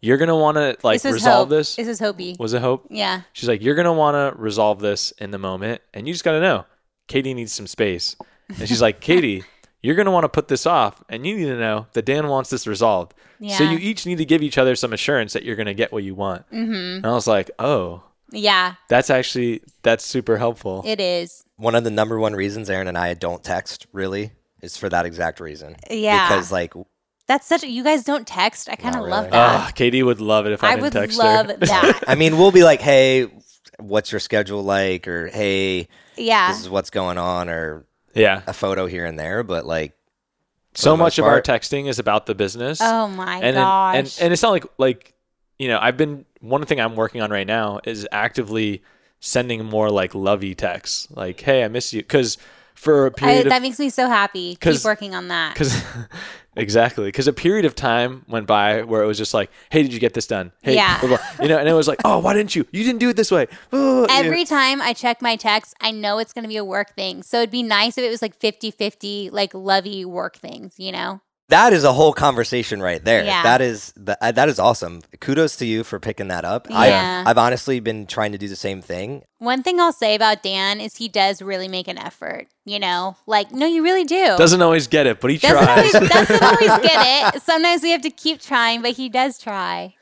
[0.01, 1.57] you're gonna want to like this resolve hope.
[1.57, 2.37] this." This is Hopi.
[2.39, 2.87] Was it Hope?
[2.91, 3.23] Yeah.
[3.33, 6.41] She's like, "You're gonna want to resolve this in the moment, and you just gotta
[6.41, 6.65] know,
[7.09, 8.17] Katie needs some space."
[8.49, 9.43] And she's like, "Katie,
[9.83, 12.51] you're gonna want to put this off, and you need to know that Dan wants
[12.51, 13.15] this resolved.
[13.41, 13.59] Yeah.
[13.59, 16.05] So you each need to give each other some assurance that you're gonna get what
[16.05, 16.75] you want." Mm-hmm.
[16.99, 18.75] And I was like, "Oh, Yeah.
[18.89, 21.45] that's actually that's super helpful." It is.
[21.57, 24.33] One of the number one reasons Erin and I don't text really
[24.63, 25.77] is for that exact reason.
[25.91, 26.29] Yeah.
[26.29, 26.75] Because like
[27.27, 27.63] That's such.
[27.65, 28.69] a, You guys don't text.
[28.69, 29.31] I kind of Not love really.
[29.33, 29.61] that.
[29.61, 31.57] Ah, Katie would love it if I, I didn't would text love her.
[31.57, 32.05] that.
[32.09, 33.27] I mean, we'll be like, "Hey,
[33.79, 36.53] what's your schedule like?" or "Hey, yeah.
[36.53, 37.85] this is what's going on," or
[38.15, 38.43] yeah.
[38.47, 39.43] a photo here and there.
[39.43, 39.93] But like,
[40.75, 42.79] so the much most of our part- texting is about the business.
[42.81, 43.97] oh my and, gosh.
[43.97, 45.15] and and and it's not like like
[45.59, 48.83] you know I've been one thing I'm working on right now is actively
[49.19, 52.37] sending more like lovey texts like hey I miss you because
[52.75, 54.51] for a I, period that of makes me so happy.
[54.51, 55.55] Keep 'Cause- working on that.
[55.55, 55.83] because
[56.57, 59.93] exactly because a period of time went by where it was just like hey did
[59.93, 60.99] you get this done hey Yeah.
[61.01, 61.19] blah, blah.
[61.43, 63.31] you know and it was like oh why didn't you you didn't do it this
[63.31, 64.15] way Oh, you know.
[64.15, 67.23] Every time I check my text, I know it's going to be a work thing.
[67.23, 70.93] So it'd be nice if it was like 50 50, like lovey work things, you
[70.93, 71.21] know?
[71.49, 73.25] That is a whole conversation right there.
[73.25, 73.43] Yeah.
[73.45, 75.03] That is the, uh, that is awesome.
[75.21, 76.67] Kudos to you for picking that up.
[76.69, 77.23] Yeah.
[77.25, 79.23] I've, I've honestly been trying to do the same thing.
[79.39, 83.17] One thing I'll say about Dan is he does really make an effort, you know?
[83.27, 84.37] Like, no, you really do.
[84.37, 87.43] doesn't always get it but he doesn't tries always, doesn't always get it.
[87.43, 89.95] Sometimes we have to keep trying, but he does try.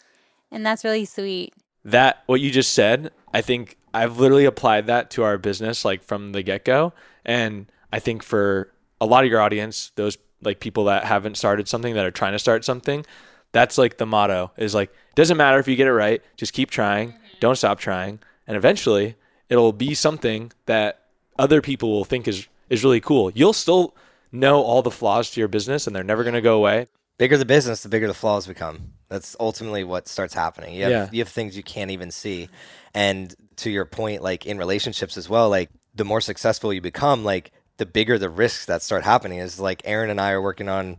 [0.51, 1.53] And that's really sweet.
[1.85, 6.03] that what you just said i think i've literally applied that to our business like
[6.03, 6.93] from the get-go
[7.27, 11.69] and i think for a lot of your audience those like people that haven't started
[11.69, 13.05] something that are trying to start something
[13.53, 16.53] that's like the motto is like it doesn't matter if you get it right just
[16.53, 17.39] keep trying mm-hmm.
[17.41, 19.17] don't stop trying and eventually
[19.49, 21.03] it'll be something that
[21.39, 23.95] other people will think is is really cool you'll still
[24.33, 27.39] know all the flaws to your business and they're never going to go away Bigger
[27.39, 28.95] the business, the bigger the flaws become.
[29.09, 30.75] That's ultimately what starts happening.
[30.75, 31.09] You have, Yeah.
[31.13, 32.49] you have things you can't even see.
[32.93, 37.25] And to your point, like in relationships as well, like the more successful you become,
[37.25, 40.69] like the bigger the risks that start happening is like Erin and I are working
[40.69, 40.99] on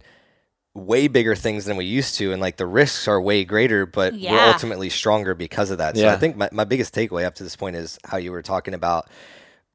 [0.73, 4.13] way bigger things than we used to and like the risks are way greater but
[4.13, 4.19] we're
[4.51, 5.95] ultimately stronger because of that.
[5.95, 6.13] So Yeah.
[6.13, 8.73] i think my, my biggest takeaway up to this point is how you were talking
[8.73, 9.07] about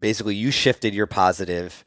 [0.01, 1.85] basically you shifted your positive.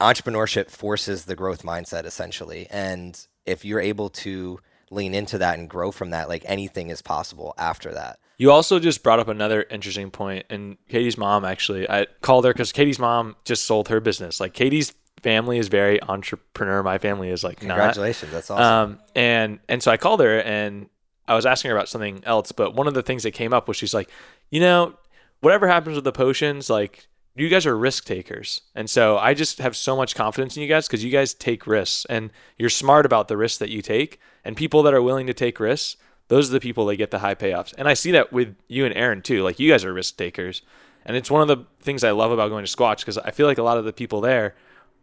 [0.00, 2.66] Entrepreneurship forces the growth mindset essentially.
[2.70, 4.58] And if you're able to
[4.90, 8.78] lean into that and grow from that like anything is possible after that You also
[8.78, 12.98] just brought up another interesting point, and Katie's mom actually, I called her because Katie's
[13.00, 14.38] mom just sold her business.
[14.40, 16.82] Like Katie's family is very entrepreneur.
[16.84, 17.74] My family is like not.
[17.74, 20.88] congratulations that's awesome Um, and and so I called her and
[21.26, 23.66] I was asking her about something else, but one of the things that came up
[23.68, 24.08] was she's like,
[24.50, 24.94] you know,
[25.40, 29.58] whatever happens with the potions, like you guys are risk takers, and so I just
[29.58, 33.04] have so much confidence in you guys because you guys take risks and you're smart
[33.04, 35.96] about the risks that you take, and people that are willing to take risks.
[36.28, 37.74] Those are the people that get the high payoffs.
[37.76, 39.42] And I see that with you and Erin too.
[39.42, 40.62] Like you guys are risk takers.
[41.04, 43.46] And it's one of the things I love about going to Squatch because I feel
[43.46, 44.54] like a lot of the people there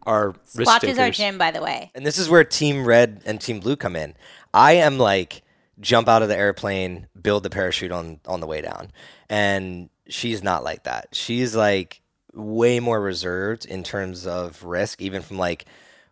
[0.03, 0.97] are risk Squatch takers.
[0.97, 1.91] is our gym, by the way.
[1.95, 4.13] And this is where Team Red and Team Blue come in.
[4.53, 5.41] I am like
[5.79, 8.91] jump out of the airplane, build the parachute on on the way down.
[9.29, 11.09] And she's not like that.
[11.13, 12.01] She's like
[12.33, 15.65] way more reserved in terms of risk, even from like,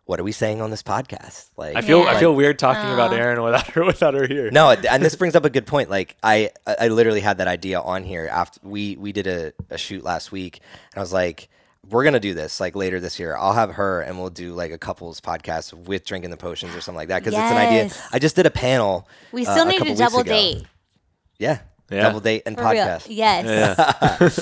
[0.06, 1.48] what are we saying on this podcast?
[1.56, 2.10] Like I feel Yeah.
[2.10, 4.50] I feel weird talking about Erin without her without her here.
[4.50, 5.88] no, and this brings up a good point.
[5.90, 9.52] Like I, I I literally had that idea on here after we we did a,
[9.70, 10.60] a shoot last week,
[10.92, 11.48] and I was like,
[11.88, 13.36] we're gonna do this like later this year.
[13.36, 16.80] I'll have her, and we'll do like a couples podcast with drinking the potions or
[16.80, 17.90] something like that because it's an idea.
[18.12, 19.08] I just did a panel.
[19.32, 20.30] We uh, still a need couple to double ago.
[20.32, 20.64] date.
[21.38, 22.02] Yeah, Yeah.
[22.02, 22.84] double date and For real.
[22.84, 23.06] podcast.
[23.08, 23.44] Yes.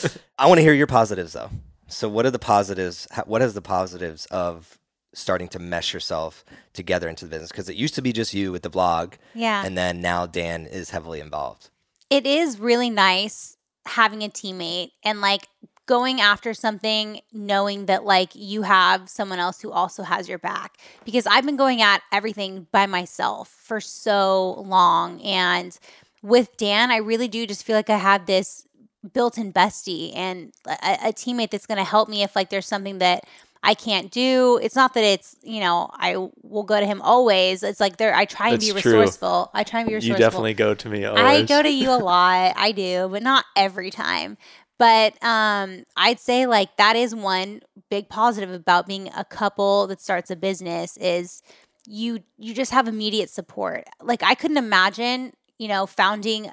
[0.05, 0.19] Yeah.
[0.39, 1.51] I want to hear your positives though.
[1.89, 3.07] So, what are the positives?
[3.13, 4.79] ho- What is the positives of
[5.15, 7.51] starting to mesh yourself together into the business?
[7.51, 9.65] Because it used to be just you with the blog, Yeah.
[9.65, 11.71] and then now Dan is heavily involved.
[12.11, 15.49] it is really nice having a teammate and like
[15.87, 20.77] going after something knowing that like you have someone else who also has your back
[21.05, 25.77] because I've been going at everything by myself for so long and
[26.23, 28.67] with Dan I really do just feel like I have this
[29.13, 32.99] built-in bestie and a, a teammate that's going to help me if like there's something
[32.99, 33.25] that
[33.63, 34.59] I can't do.
[34.61, 37.63] It's not that it's, you know, I will go to him always.
[37.63, 38.99] It's like there I try and be That's true.
[38.99, 39.51] resourceful.
[39.55, 40.19] I try and be resourceful.
[40.19, 41.23] you definitely go to me always.
[41.23, 42.55] I go to you a lot.
[42.57, 44.37] I do, but not every time.
[44.79, 50.01] But um, I'd say like that is one big positive about being a couple that
[50.01, 51.41] starts a business is
[51.87, 53.85] you you just have immediate support.
[54.01, 56.51] Like I couldn't imagine, you know, founding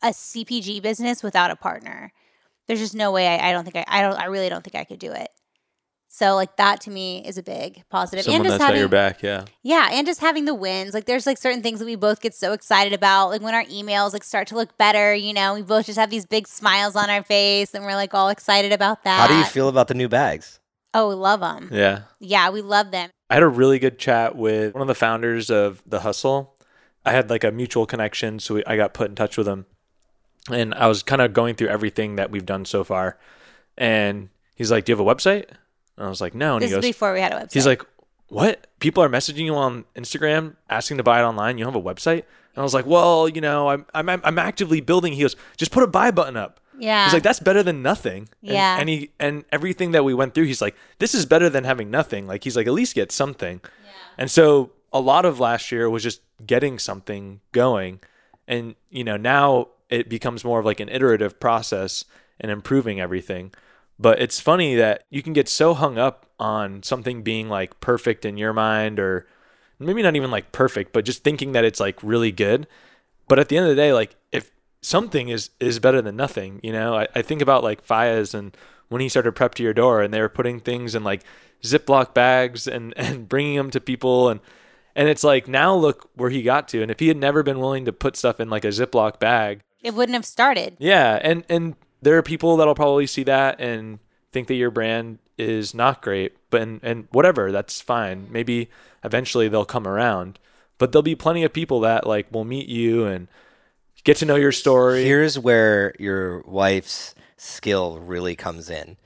[0.00, 2.12] a CPG business without a partner.
[2.68, 4.76] There's just no way I, I don't think I, I don't I really don't think
[4.76, 5.28] I could do it.
[6.14, 8.26] So like that to me is a big positive.
[8.26, 9.46] Someone and just that's having, got your back, yeah.
[9.62, 10.92] Yeah, and just having the wins.
[10.92, 13.30] Like there's like certain things that we both get so excited about.
[13.30, 16.10] Like when our emails like start to look better, you know, we both just have
[16.10, 19.20] these big smiles on our face and we're like all excited about that.
[19.22, 20.60] How do you feel about the new bags?
[20.92, 21.70] Oh, we love them.
[21.72, 22.02] Yeah.
[22.20, 23.08] Yeah, we love them.
[23.30, 26.54] I had a really good chat with one of the founders of The Hustle.
[27.06, 29.64] I had like a mutual connection, so we, I got put in touch with him.
[30.50, 33.16] And I was kind of going through everything that we've done so far.
[33.78, 35.46] And he's like, Do you have a website?
[35.96, 36.54] And I was like, No.
[36.54, 37.52] And This he is goes, before we had a website.
[37.52, 37.82] He's like,
[38.28, 38.66] What?
[38.80, 41.58] People are messaging you on Instagram asking to buy it online.
[41.58, 42.22] You don't have a website?
[42.54, 45.12] And I was like, Well, you know, I'm, I'm, I'm actively building.
[45.12, 46.60] He goes, Just put a buy button up.
[46.78, 47.04] yeah.
[47.04, 48.28] He's like, that's better than nothing.
[48.42, 48.76] And, Yeah.
[48.80, 51.90] And he and everything that we went through, he's like, this is better than having
[51.90, 52.26] nothing.
[52.26, 53.60] Like he's like, at least get something.
[53.62, 53.90] Yeah.
[54.18, 58.00] And so a lot of last year was just getting something going.
[58.48, 62.04] And you know, now it becomes more of like an iterative process
[62.40, 63.52] and improving everything.
[63.98, 68.24] But it's funny that you can get so hung up on something being like perfect
[68.24, 69.26] in your mind or
[69.78, 72.66] maybe not even like perfect, but just thinking that it's like really good.
[73.28, 74.50] But at the end of the day, like if
[74.80, 78.56] something is is better than nothing, you know, I, I think about like Fayez and
[78.88, 81.22] when he started prep to your door and they were putting things in like
[81.62, 84.40] Ziploc bags and and bringing them to people and
[84.94, 87.58] and it's like now look where he got to and if he had never been
[87.58, 90.76] willing to put stuff in like a Ziploc bag, it wouldn't have started.
[90.78, 93.98] yeah, and and there are people that'll probably see that and
[94.32, 98.26] think that your brand is not great, but and, and whatever, that's fine.
[98.30, 98.68] Maybe
[99.04, 100.38] eventually they'll come around,
[100.78, 103.28] but there'll be plenty of people that like will meet you and
[104.04, 105.04] get to know your story.
[105.04, 108.96] Here's where your wife's skill really comes in.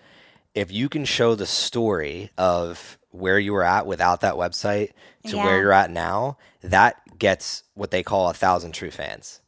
[0.55, 4.91] If you can show the story of where you were at without that website
[5.27, 5.45] to Yeah.
[5.45, 9.41] where you're at now, that gets what they call a thousand true fans.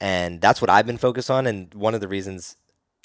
[0.00, 1.46] And that's what I've been focused on.
[1.46, 2.56] And one of the reasons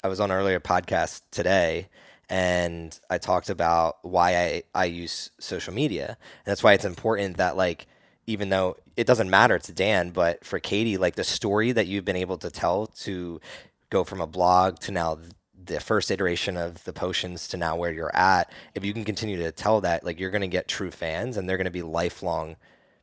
[0.08, 1.90] I was on earlier podcast today
[2.30, 6.06] and I talked about why I, I use social media.
[6.08, 7.86] And that's why it's important that like
[8.26, 12.06] even though it doesn't matter to Dan, but for Katie, like the story that you've
[12.06, 13.38] been able to tell to
[13.90, 15.18] go from a blog to now
[15.62, 19.36] the first iteration of the potions to now where you're at, if you can continue
[19.36, 21.82] to tell that, like you're going to get true fans and they're going to be
[21.82, 22.56] lifelong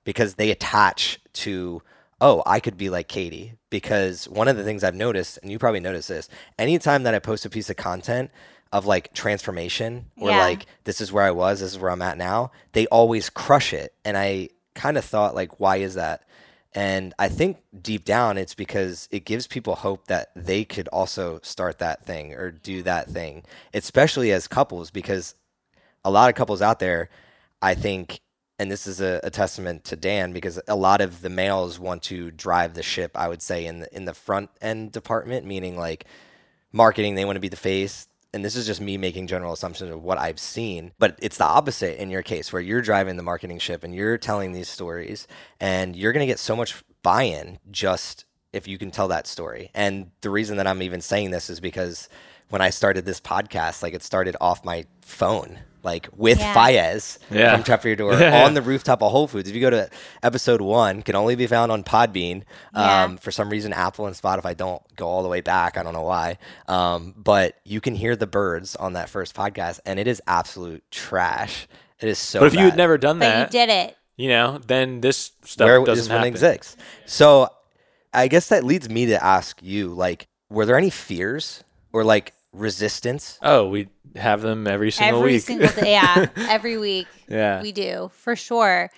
[0.06, 1.84] because they attach to,
[2.21, 3.54] oh, I could be like Katie.
[3.69, 7.19] Because one of the things I've noticed, and you probably noticed this, anytime that I
[7.19, 8.32] post a piece of content
[8.71, 10.39] of like transformation or Yeah.
[10.39, 13.73] like this is where I was, this is where I'm at now, they always crush
[13.73, 13.93] it.
[14.04, 16.23] And I kind of thought, like, why is that?
[16.73, 21.39] And I think deep down, it's because it gives people hope that they could also
[21.41, 25.36] start that thing or do that thing, especially as couples, because
[26.04, 27.10] a lot of couples out there,
[27.62, 28.19] I think,
[28.58, 32.04] and this is a, a testament to Dan, because a lot of the males want
[32.04, 35.78] to drive the ship, I would say, in the, in the front end department, meaning
[35.78, 36.06] like
[36.72, 38.08] marketing, they want to be the face.
[38.34, 41.46] And this is just me making general assumptions of what I've seen, but it's the
[41.46, 45.26] opposite in your case, where you're driving the marketing ship and you're telling these stories,
[45.62, 49.28] and you're going to get so much buy in just if you can tell that
[49.28, 49.72] story.
[49.74, 52.10] And the reason that I'm even saying this is because
[52.50, 56.54] when I started this podcast, like it started off my phone, like with Yeah.
[56.54, 57.54] Fayez Yeah.
[57.56, 59.48] from Prep To Your Door on the rooftop of Whole Foods.
[59.48, 59.89] If you go to
[60.24, 62.43] episode one, can only be found on Podbean.
[62.76, 63.04] Yeah.
[63.04, 65.78] Um, for some reason, Apple and Spotify don't go all the way back.
[65.78, 66.38] I don't know why.
[66.67, 70.84] Um, but you can hear the birds on that first podcast, and it is absolute
[70.91, 71.67] trash.
[72.02, 72.39] It is so.
[72.41, 73.95] but if you had never done But that, you did it.
[74.17, 76.28] you know, then this stuff where doesn't this one happen.
[76.34, 76.76] exists.
[77.06, 77.48] So
[78.13, 82.34] I guess that leads me to ask you, like, were there any fears or like
[82.56, 83.38] resistance?
[83.41, 85.41] Oh, we have them every single every week.
[85.41, 85.91] single day.
[85.91, 87.08] Yeah, every week.
[87.28, 87.62] Yeah.
[87.62, 88.89] we do for sure.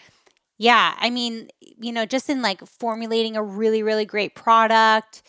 [0.58, 5.22] Yeah, I mean, you know, just in like formulating a really, really great product,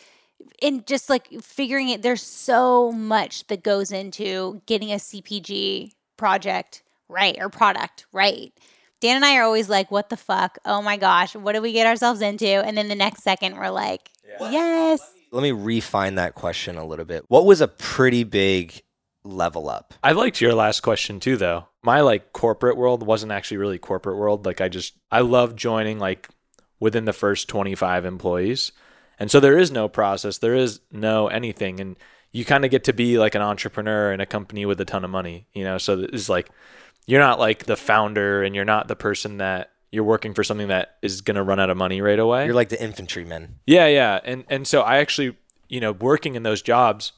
[0.61, 2.01] and just like figuring it.
[2.01, 8.53] There's so much that goes into getting a CPG project right or product right.
[9.01, 10.57] Dan and I are always like, "What the fuck?
[10.65, 13.69] Oh my gosh, what did we get ourselves into?" And then the next second, we're
[13.69, 14.99] like, "Yes."
[15.31, 17.25] Let me refine that question a little bit.
[17.27, 18.81] What was a pretty big
[19.23, 19.93] level up?
[20.03, 21.67] I liked your last question too, though.
[21.83, 24.45] My like corporate world wasn't actually really corporate world.
[24.45, 26.29] Like I just I love joining like
[26.79, 28.71] within the first 25 employees,
[29.19, 31.95] and so there is no process, there is no anything, and
[32.31, 35.03] you kind of get to be like an entrepreneur in a company with a ton
[35.03, 35.77] of money, you know.
[35.77, 36.49] So it's like
[37.05, 40.67] you're not like the founder, and you're not the person that you're working for something
[40.67, 42.45] that is gonna run out of money right away.
[42.45, 43.59] You're like the infantryman.
[43.65, 44.19] Yeah, yeah.
[44.23, 45.35] And and so I actually,
[45.67, 47.13] you know, working in those jobs,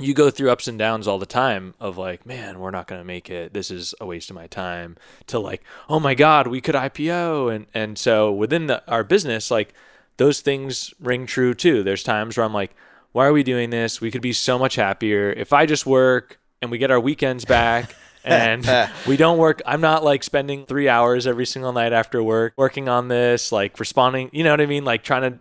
[0.00, 3.00] you go through ups and downs all the time of like, man, we're not going
[3.00, 3.52] to make it.
[3.52, 4.96] This is a waste of my time
[5.26, 7.54] to like, oh my God, we could IPO.
[7.54, 9.74] And, and so within the, our business, like
[10.16, 11.82] those things ring true too.
[11.82, 12.74] There's times where I'm like,
[13.12, 14.00] why are we doing this?
[14.00, 17.44] We could be so much happier if I just work and we get our weekends
[17.44, 17.94] back
[18.24, 19.62] and we don't work.
[19.64, 23.78] I'm not like spending three hours every single night after work working on this, like
[23.80, 24.84] responding, you know what I mean?
[24.84, 25.38] Like trying to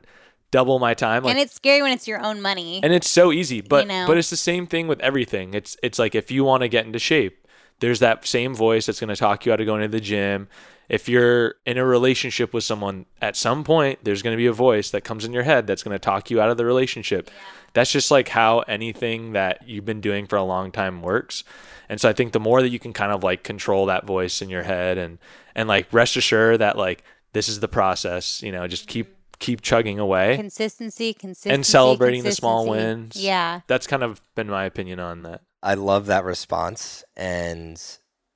[0.51, 1.23] double my time.
[1.23, 2.79] Like, and it's scary when it's your own money.
[2.83, 4.07] And it's so easy, but you know?
[4.07, 5.53] but it's the same thing with everything.
[5.53, 7.47] It's it's like if you want to get into shape,
[7.79, 10.47] there's that same voice that's going to talk you out of going to the gym.
[10.89, 14.53] If you're in a relationship with someone, at some point there's going to be a
[14.53, 17.27] voice that comes in your head that's going to talk you out of the relationship.
[17.27, 17.41] Yeah.
[17.73, 21.43] That's just like how anything that you've been doing for a long time works.
[21.87, 24.41] And so I think the more that you can kind of like control that voice
[24.41, 25.19] in your head and
[25.55, 29.61] and like rest assured that like this is the process, you know, just keep keep
[29.61, 30.35] chugging away.
[30.35, 33.15] Consistency, consistency, and celebrating the small wins.
[33.15, 35.41] Yeah, that's kind of been my opinion on that.
[35.61, 37.81] I love that response, and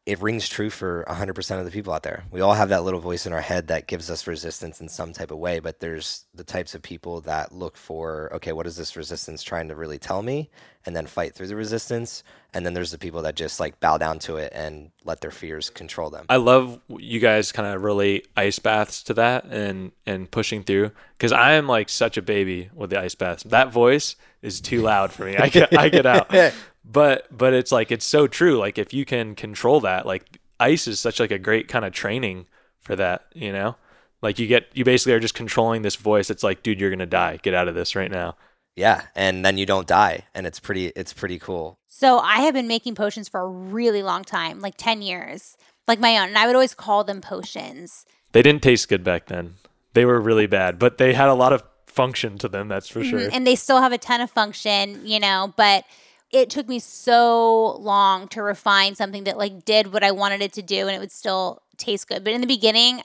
[0.06, 2.26] it rings true for 100% of the people out there.
[2.30, 5.14] We all have that little voice in our head that gives us resistance in some
[5.14, 8.76] type of way, but there's the types of people that look for, okay, what is
[8.76, 10.50] this resistance trying to really tell me?
[10.86, 12.24] And then fight through the resistance.
[12.54, 15.32] And then there's the people that just like bow down to it and let their
[15.32, 16.26] fears control them.
[16.30, 20.92] I love you guys kind of relate ice baths to that and and pushing through
[21.20, 23.44] cuz I am like such a baby with the ice baths.
[23.44, 25.36] That voice is too loud for me.
[25.38, 26.34] I get I get out.
[26.86, 30.88] but but it's like it's so true like if you can control that like ice
[30.88, 32.46] is such like a great kind of training
[32.82, 33.76] for that you know
[34.22, 37.06] like you get you basically are just controlling this voice it's like dude you're gonna
[37.06, 38.36] die get out of this right now
[38.76, 42.54] yeah and then you don't die and it's pretty it's pretty cool so i have
[42.54, 45.58] been making potions for a really long time like 10 years
[45.88, 49.28] like my own and i would always call them potions they didn't taste good back
[49.28, 49.56] then
[49.94, 53.02] they were really bad but they had a lot of function to them that's for
[53.02, 53.10] mm-hmm.
[53.10, 55.86] sure and they still have a ton of function you know but
[56.34, 60.52] it took me so long to refine something that like did what I wanted it
[60.54, 62.24] to do and it would still taste good.
[62.24, 63.04] But in the beginning,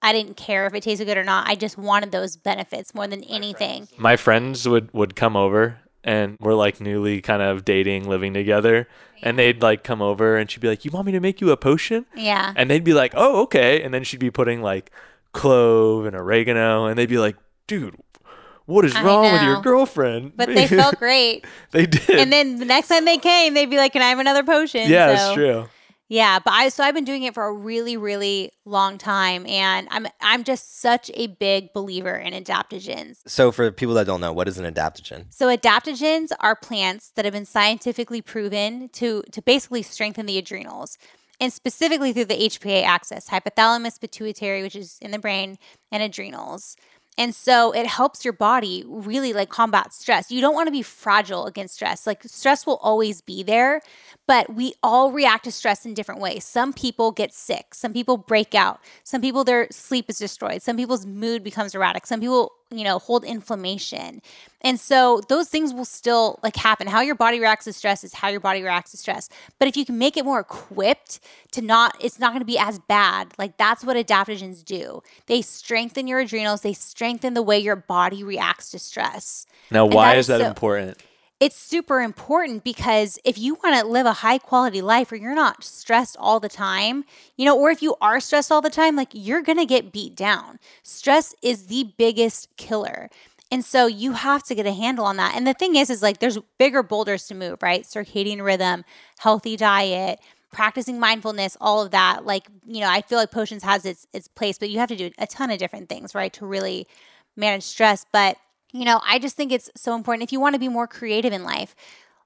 [0.00, 1.48] I didn't care if it tasted good or not.
[1.48, 3.88] I just wanted those benefits more than anything.
[3.96, 8.88] My friends would would come over and we're like newly kind of dating, living together.
[9.22, 11.50] And they'd like come over and she'd be like, You want me to make you
[11.50, 12.06] a potion?
[12.14, 12.52] Yeah.
[12.54, 13.82] And they'd be like, Oh, okay.
[13.82, 14.92] And then she'd be putting like
[15.32, 17.36] clove and oregano and they'd be like,
[17.66, 17.96] Dude,
[18.68, 20.32] what is wrong with your girlfriend?
[20.36, 21.46] But they felt great.
[21.72, 22.10] they did.
[22.10, 24.90] And then the next time they came, they'd be like, "Can I have another potion?"
[24.90, 25.68] Yeah, so, that's true.
[26.08, 29.86] Yeah, but I so I've been doing it for a really, really long time, and
[29.90, 33.18] I'm I'm just such a big believer in adaptogens.
[33.26, 35.26] So for people that don't know, what is an adaptogen?
[35.28, 40.96] So adaptogens are plants that have been scientifically proven to to basically strengthen the adrenals
[41.40, 45.58] and specifically through the HPA axis, hypothalamus, pituitary, which is in the brain,
[45.92, 46.76] and adrenals.
[47.18, 50.30] And so it helps your body really like combat stress.
[50.30, 52.06] You don't want to be fragile against stress.
[52.06, 53.82] Like stress will always be there,
[54.28, 56.44] but we all react to stress in different ways.
[56.44, 60.76] Some people get sick, some people break out, some people their sleep is destroyed, some
[60.76, 64.20] people's mood becomes erratic, some people, you know, hold inflammation.
[64.60, 66.86] And so those things will still like happen.
[66.86, 69.28] How your body reacts to stress is how your body reacts to stress.
[69.58, 71.20] But if you can make it more equipped
[71.52, 73.32] to not it's not going to be as bad.
[73.38, 75.02] Like that's what adaptogens do.
[75.26, 79.46] They strengthen your adrenals, they strengthen the way your body reacts to stress.
[79.70, 80.98] Now, why that is that so, important?
[81.40, 85.34] It's super important because if you want to live a high quality life or you're
[85.34, 87.04] not stressed all the time,
[87.36, 89.92] you know, or if you are stressed all the time, like you're going to get
[89.92, 90.58] beat down.
[90.82, 93.08] Stress is the biggest killer.
[93.50, 95.34] And so you have to get a handle on that.
[95.34, 97.84] And the thing is, is like there's bigger boulders to move, right?
[97.84, 98.84] Circadian rhythm,
[99.18, 100.18] healthy diet,
[100.52, 102.26] practicing mindfulness, all of that.
[102.26, 104.96] Like, you know, I feel like potions has its its place, but you have to
[104.96, 106.32] do a ton of different things, right?
[106.34, 106.86] To really
[107.36, 108.04] manage stress.
[108.12, 108.36] But
[108.72, 111.32] you know, I just think it's so important if you want to be more creative
[111.32, 111.74] in life.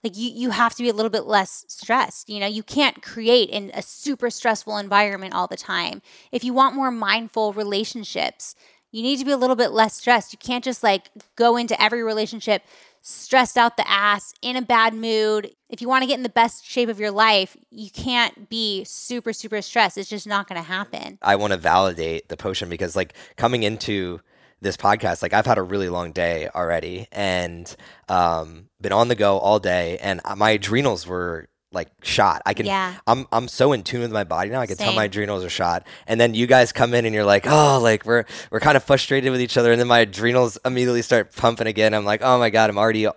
[0.02, 2.28] Like you you have to be a little bit less stressed.
[2.28, 6.02] You know, you can't create in a super stressful environment all the time.
[6.32, 8.56] If you want more mindful relationships,
[8.90, 10.32] you need to be a little bit less stressed.
[10.32, 12.64] You can't just like go into every relationship
[13.02, 15.54] stressed out the ass, in a bad mood.
[15.68, 18.84] If you want to get in the best shape of your life, you can't be
[18.84, 19.98] super, super stressed.
[19.98, 21.18] It's just not going to happen.
[21.20, 24.20] I want to validate the potion because, like, coming into
[24.62, 27.74] this podcast, like I've had a really long day already and
[28.08, 32.42] um, been on the go all day, and my adrenals were like shot.
[32.46, 32.66] I can.
[32.66, 32.94] Yeah.
[33.06, 34.60] I'm I'm so in tune with my body now.
[34.60, 34.86] I can Same.
[34.86, 35.86] tell my adrenals are shot.
[36.06, 38.84] And then you guys come in and you're like, oh, like we're we're kind of
[38.84, 39.72] frustrated with each other.
[39.72, 41.94] And then my adrenals immediately start pumping again.
[41.94, 43.08] I'm like, oh my god, I'm already.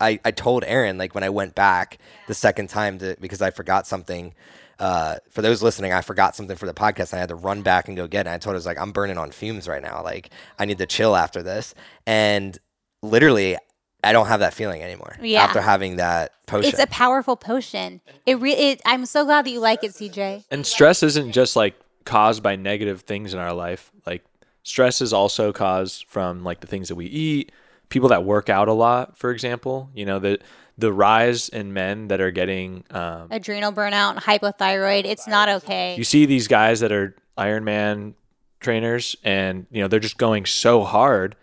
[0.00, 3.50] I I told Erin like when I went back the second time to because I
[3.50, 4.34] forgot something
[4.80, 7.12] uh, for those listening, I forgot something for the podcast.
[7.12, 8.30] And I had to run back and go get it.
[8.30, 10.02] And I told her, I was like, I'm burning on fumes right now.
[10.02, 11.74] Like, I need to chill after this.
[12.06, 12.58] And
[13.02, 13.58] literally,
[14.02, 15.16] I don't have that feeling anymore.
[15.20, 15.42] Yeah.
[15.42, 16.70] After having that potion.
[16.70, 18.00] It's a powerful potion.
[18.24, 18.80] It really.
[18.86, 20.44] I'm so glad that you like it, CJ.
[20.50, 21.74] And stress isn't just like
[22.04, 23.92] caused by negative things in our life.
[24.06, 24.24] Like
[24.62, 27.52] stress is also caused from like the things that we eat,
[27.90, 29.90] people that work out a lot, for example.
[29.94, 30.38] You know the
[30.80, 35.04] the rise in men that are getting um, adrenal burnout, hypothyroid.
[35.04, 35.94] It's not okay.
[35.96, 38.14] You see these guys that are Ironman
[38.60, 41.36] trainers, and you know they're just going so hard,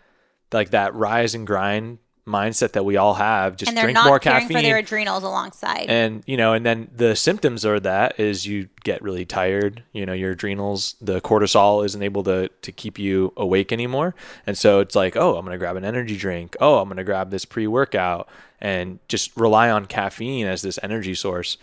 [0.52, 1.98] like that rise and grind
[2.28, 3.56] mindset that we all have.
[3.56, 5.86] Just drink not more caring caffeine for their adrenals alongside.
[5.88, 9.82] and you know, and then the symptoms are that is you get really tired.
[9.92, 14.14] You know, your adrenals, the cortisol isn't able to to keep you awake anymore,
[14.46, 16.56] and so it's like, oh, I'm gonna grab an energy drink.
[16.60, 18.28] Oh, I'm gonna grab this pre workout,
[18.60, 21.56] and just rely on caffeine as this energy source.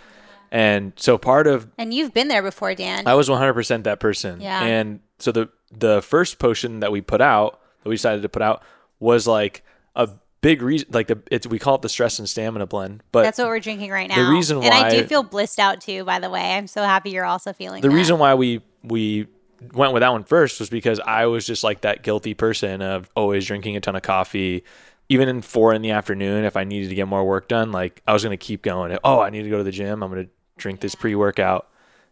[0.51, 3.07] And so part of and you've been there before, Dan.
[3.07, 4.41] I was 100% that person.
[4.41, 4.63] Yeah.
[4.63, 8.41] And so the the first potion that we put out, that we decided to put
[8.41, 8.63] out,
[8.99, 9.63] was like
[9.95, 10.09] a
[10.45, 10.87] big reason.
[10.91, 13.01] Like the it's we call it the stress and stamina blend.
[13.11, 14.23] But that's what we're drinking right now.
[14.23, 16.03] the reason why and I do feel blissed out too.
[16.03, 17.81] By the way, I'm so happy you're also feeling.
[17.81, 17.95] the that.
[17.95, 19.27] reason why we we
[19.73, 23.09] went with that one first was because I was just like that guilty person of
[23.15, 24.63] always drinking a ton of coffee.
[25.07, 28.01] Even in four in the afternoon, if I needed to get more work done, like
[28.07, 28.97] I was gonna keep going.
[29.03, 30.03] Oh, I need to go to the gym.
[30.03, 30.27] I'm gonna
[30.57, 31.67] drink this pre workout.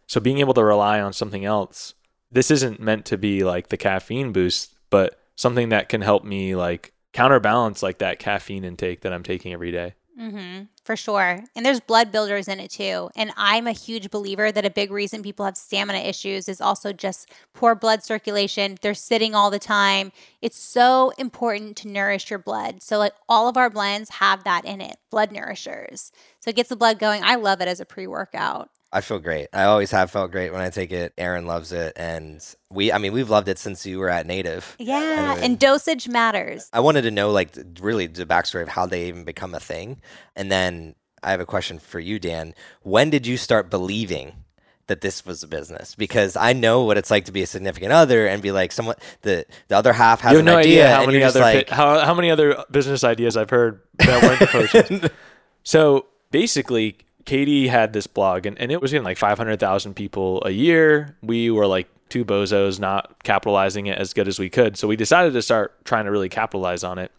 [0.06, 1.94] So being able to rely on something else,
[2.30, 6.54] this isn't meant to be like the caffeine boost, but something that can help me
[6.54, 9.94] like counterbalance like that caffeine intake that I'm taking every day.
[10.20, 11.42] Mm-hmm, for sure.
[11.56, 13.10] And there's blood builders in it too.
[13.16, 16.92] And I'm a huge believer that a big reason people have stamina issues is also
[16.92, 18.76] just poor blood circulation.
[18.80, 20.12] They're sitting all the time.
[20.40, 22.80] It's so important to nourish your blood.
[22.82, 26.12] So, like, all of our blends have that in it blood nourishers.
[26.38, 27.22] So, it gets the blood going.
[27.24, 28.70] I love it as a pre workout.
[28.94, 29.48] I feel great.
[29.52, 31.12] I always have felt great when I take it.
[31.18, 32.40] Erin loves it, and
[32.70, 32.92] we.
[32.92, 34.76] I mean, we've loved it since you were at Native.
[34.78, 34.94] Yeah.
[35.30, 35.44] Anyway.
[35.44, 36.70] And dosage matters.
[36.72, 40.00] I wanted to know, like, really the backstory of how they even become a thing,
[40.36, 42.54] and then I have a question for you, Dan.
[42.82, 44.44] When did you start believing
[44.86, 45.96] that this was a business?
[45.96, 48.94] Because I know what it's like to be a significant other and be like, someone
[49.22, 51.36] the the other half has you have an no idea, how and many you're just
[51.36, 55.10] other like, how, how many other business ideas I've heard that weren't the potions.
[55.64, 60.50] so basically, Katie had this blog, and, and it was getting like 500,000 people a
[60.50, 61.16] year.
[61.22, 64.76] We were like two bozos, not capitalizing it as good as we could.
[64.76, 67.10] So we decided to start trying to really capitalize on it.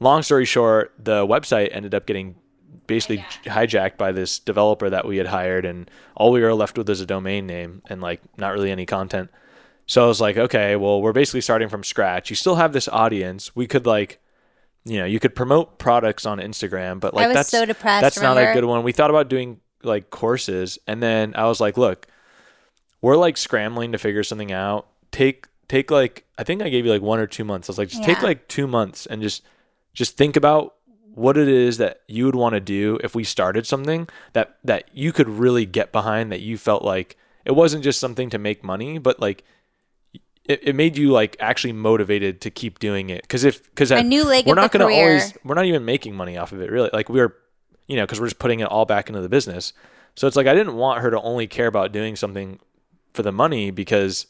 [0.00, 2.36] Long story short, the website ended up getting
[2.86, 6.88] basically hijacked by this developer that we had hired, and all we were left with
[6.88, 9.30] is a domain name and like not really any content.
[9.86, 12.30] So I was like, okay, well, we're basically starting from scratch.
[12.30, 13.54] You still have this audience.
[13.54, 14.18] We could like,
[14.84, 18.20] you know, you could promote products on Instagram, but like was that's so depressed, That's
[18.20, 18.82] not a good one.
[18.82, 22.06] We thought about doing like courses, and then I was like, look,
[23.00, 24.86] we're like scrambling to figure something out.
[25.10, 27.68] Take take like I think I gave you like one or two months.
[27.68, 29.42] I was like, just take like two months and just
[29.94, 30.74] just think about
[31.14, 34.88] what it is that you would want to do if we started something that that
[34.92, 38.64] you could really get behind that you felt like it wasn't just something to make
[38.64, 39.44] money but like
[40.46, 44.02] it, it made you like actually motivated to keep doing it because if because A
[44.02, 46.70] new leg we're of not gonna always we're not even making money off of it
[46.70, 47.34] really like we're
[47.86, 49.72] you know because we're just putting it all back into the business
[50.14, 52.58] so it's like i didn't want her to only care about doing something
[53.12, 54.26] for the money because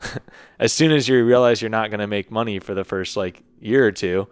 [0.58, 3.42] as soon as you realize you're not going to make money for the first like
[3.60, 4.28] year or two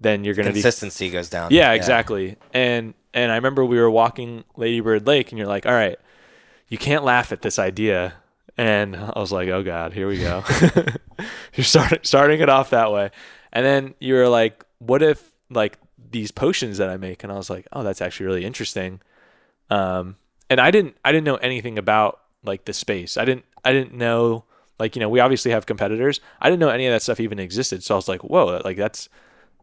[0.00, 1.50] then you're going to be consistency goes down.
[1.50, 2.36] yeah, exactly.
[2.52, 5.98] And and I remember we were walking Lady Bird Lake, and you're like, "All right,
[6.68, 8.14] you can't laugh at this idea."
[8.58, 10.42] And I was like, "Oh God, here we go."
[11.54, 13.10] you're starting starting it off that way,
[13.52, 15.78] and then you were like, "What if like
[16.10, 19.00] these potions that I make?" And I was like, "Oh, that's actually really interesting."
[19.70, 20.16] Um,
[20.50, 23.16] and I didn't I didn't know anything about like the space.
[23.16, 24.44] I didn't I didn't know
[24.80, 26.20] like you know we obviously have competitors.
[26.40, 27.84] I didn't know any of that stuff even existed.
[27.84, 29.08] So I was like, "Whoa, like that's."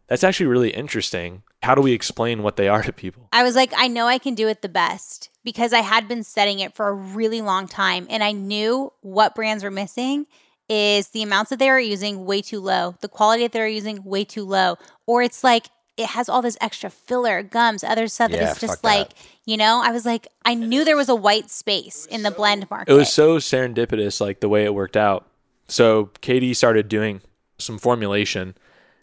[0.08, 1.42] That's actually really interesting.
[1.66, 3.28] How do we explain what they are to people?
[3.32, 6.22] I was like, I know I can do it the best because I had been
[6.22, 10.26] setting it for a really long time and I knew what brands were missing
[10.68, 14.04] is the amounts that they are using way too low, the quality that they're using
[14.04, 18.30] way too low, or it's like it has all this extra filler, gums, other stuff
[18.30, 18.88] that Yeah, is just fuck that.
[18.88, 19.08] like,
[19.44, 22.70] you know, I was like, I knew there was a white space in the blend
[22.70, 22.92] market.
[22.92, 25.26] It was so serendipitous, like the way it worked out.
[25.66, 27.22] So Katie started doing
[27.58, 28.54] some formulation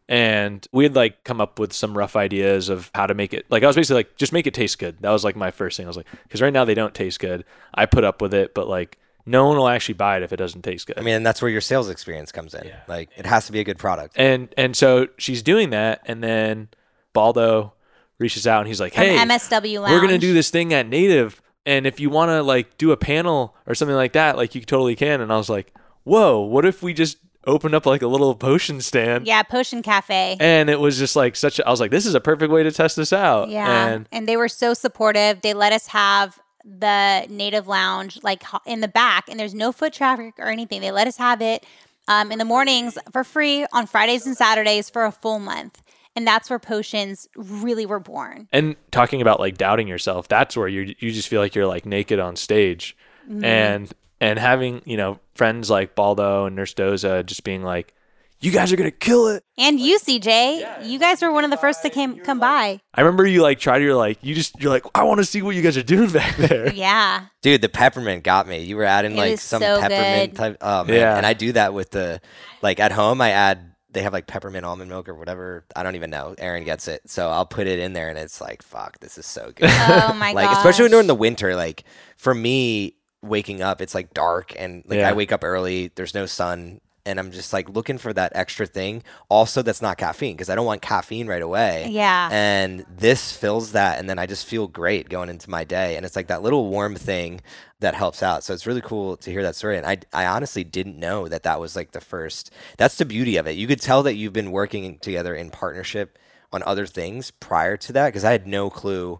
[0.10, 3.46] and we had like come up with some rough ideas of how to make it
[3.50, 5.78] like i was basically like just make it taste good that was like my first
[5.78, 8.34] thing i was like because right now they don't taste good i put up with
[8.34, 11.02] it but like no one will actually buy it if it doesn't taste good I
[11.02, 12.70] mean, and that's where your sales experience comes in.
[12.90, 14.16] Like, it has to be a good product.
[14.18, 16.68] and and so she's doing that and then
[17.14, 17.72] baldo
[18.20, 19.92] reaches out and he's like From hey MSW Lounge.
[19.92, 22.98] we're gonna do this thing at native and if you want to like do a
[22.98, 25.74] panel or something like that like you totally can and i was like
[26.04, 29.28] whoa what if we just opened up like a little potion stand.
[29.28, 30.38] Yeah, potion cafe.
[30.40, 32.64] And it was just like such a, I was like, this is a perfect way
[32.64, 33.50] to test this out.
[33.50, 33.88] Yeah.
[33.88, 35.42] And, and they were so supportive.
[35.42, 39.94] They let us have the native lounge like in the back and there's no foot
[39.94, 40.82] traffic or anything.
[40.82, 41.66] They let us have it
[42.08, 45.82] um, in the mornings for free on Fridays and Saturdays for a full month.
[46.16, 48.48] And that's where potions really were born.
[48.52, 51.88] And talking about like doubting yourself, that's where you you just feel like you're like
[51.88, 52.96] naked on stage.
[53.28, 53.44] Mm-hmm.
[53.44, 53.92] And
[54.22, 57.94] and having, you know, friends like Baldo and Nurse Doza just being like,
[58.40, 59.44] you guys are gonna kill it.
[59.58, 60.26] And you, CJ,
[60.60, 62.82] yeah, you guys were one of the first to came come by.
[62.94, 63.82] I remember you like tried.
[63.82, 66.10] You're like, you just, you're like, I want to see what you guys are doing
[66.10, 66.74] back there.
[66.74, 68.60] yeah, dude, the peppermint got me.
[68.64, 70.38] You were adding it like some so peppermint good.
[70.38, 70.58] type.
[70.60, 71.16] Oh man, Yeah.
[71.16, 72.20] and I do that with the,
[72.62, 73.22] like at home.
[73.22, 73.70] I add.
[73.92, 75.64] They have like peppermint almond milk or whatever.
[75.76, 76.34] I don't even know.
[76.40, 79.26] Erin gets it, so I'll put it in there, and it's like, fuck, this is
[79.28, 79.70] so good.
[79.70, 80.36] Oh my god!
[80.36, 80.58] like gosh.
[80.58, 81.56] especially during the winter.
[81.56, 81.84] Like
[82.18, 85.10] for me, waking up, it's like dark, and like Yeah.
[85.10, 85.92] I wake up early.
[85.96, 89.04] There's no sun, and I'm just like looking for that extra thing.
[89.30, 91.88] Also, that's not caffeine because I don't want caffeine right away.
[91.90, 92.30] Yeah.
[92.32, 96.06] And this fills that, and then I just feel great going into my day, and
[96.06, 97.42] it's like that little warm thing
[97.80, 98.44] that helps out.
[98.44, 99.78] So it's really cool to hear that story.
[99.78, 102.52] And I, I honestly didn't know that that was like the first.
[102.78, 103.58] That's the beauty of it.
[103.58, 106.18] You could tell that you've been working together in partnership
[106.54, 109.20] on other things prior to that because I had no clue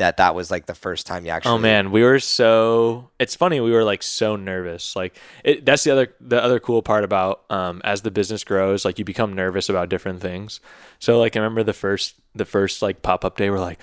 [0.00, 1.52] that that was like the first time you actually.
[1.52, 3.10] Oh man, we were so.
[3.18, 3.60] It's funny.
[3.60, 4.96] We were like so nervous.
[4.96, 8.84] Like it, that's the other the other cool part about um, as the business grows,
[8.84, 10.60] like you become nervous about different things.
[10.98, 13.78] So like I remember the first the first like pop up day, we're like,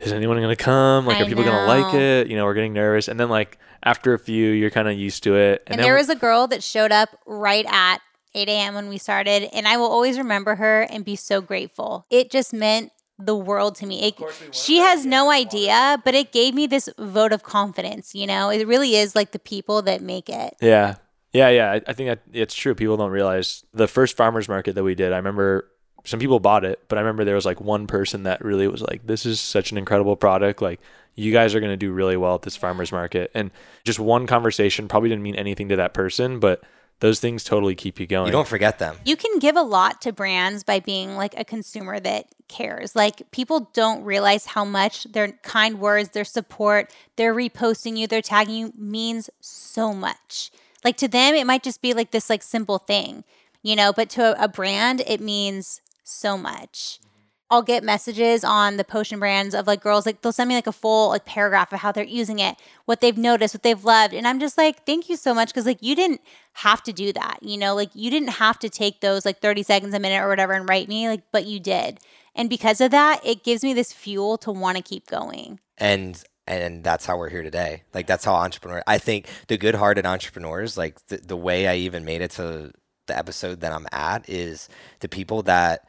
[0.00, 1.06] is anyone gonna come?
[1.06, 2.28] Like, I are people gonna like it?
[2.28, 5.22] You know, we're getting nervous, and then like after a few, you're kind of used
[5.24, 5.64] to it.
[5.66, 7.98] And then there was a girl that showed up right at
[8.34, 8.74] 8 a.m.
[8.74, 12.06] when we started, and I will always remember her and be so grateful.
[12.10, 14.08] It just meant the world to me.
[14.08, 14.14] It,
[14.54, 18.14] she has no idea, but it gave me this vote of confidence.
[18.14, 20.54] You know, it really is like the people that make it.
[20.60, 20.96] Yeah.
[21.32, 21.72] Yeah, yeah.
[21.72, 22.74] I, I think that it's true.
[22.74, 25.12] People don't realize the first farmers market that we did.
[25.12, 25.70] I remember
[26.04, 28.80] some people bought it, but I remember there was like one person that really was
[28.80, 30.62] like, "This is such an incredible product.
[30.62, 30.80] Like,
[31.14, 33.50] you guys are going to do really well at this farmers market." And
[33.84, 36.62] just one conversation probably didn't mean anything to that person, but
[37.00, 38.26] those things totally keep you going.
[38.26, 38.96] You don't forget them.
[39.04, 42.96] You can give a lot to brands by being like a consumer that cares.
[42.96, 48.22] Like people don't realize how much their kind words, their support, their reposting you, their
[48.22, 50.50] tagging you means so much.
[50.84, 53.24] Like to them, it might just be like this like simple thing,
[53.62, 56.98] you know, but to a, a brand, it means so much.
[57.00, 57.08] Mm-hmm.
[57.50, 60.66] I'll get messages on the potion brands of like girls like they'll send me like
[60.66, 64.14] a full like paragraph of how they're using it, what they've noticed, what they've loved,
[64.14, 66.20] and I'm just like, thank you so much because like you didn't
[66.54, 69.62] have to do that, you know, like you didn't have to take those like 30
[69.62, 72.00] seconds a minute or whatever and write me like, but you did,
[72.38, 75.60] and because of that, it gives me this fuel to want to keep going.
[75.76, 77.82] and and that's how we're here today.
[77.92, 82.04] Like that's how entrepreneur i think the good-hearted entrepreneurs like the, the way i even
[82.06, 82.72] made it to
[83.06, 84.68] the episode that i'm at is
[85.00, 85.86] the people that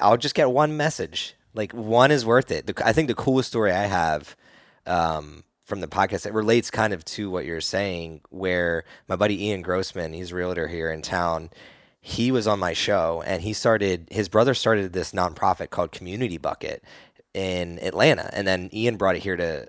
[0.00, 1.36] i'll just get one message.
[1.54, 2.66] Like one is worth it.
[2.66, 4.36] The, i think the coolest story i have
[4.86, 9.46] um, from the podcast it relates kind of to what you're saying where my buddy
[9.46, 11.50] ian grossman he's a realtor here in town
[12.00, 16.38] he was on my show and he started his brother started this nonprofit called community
[16.38, 16.82] bucket
[17.34, 19.66] in atlanta and then ian brought it here to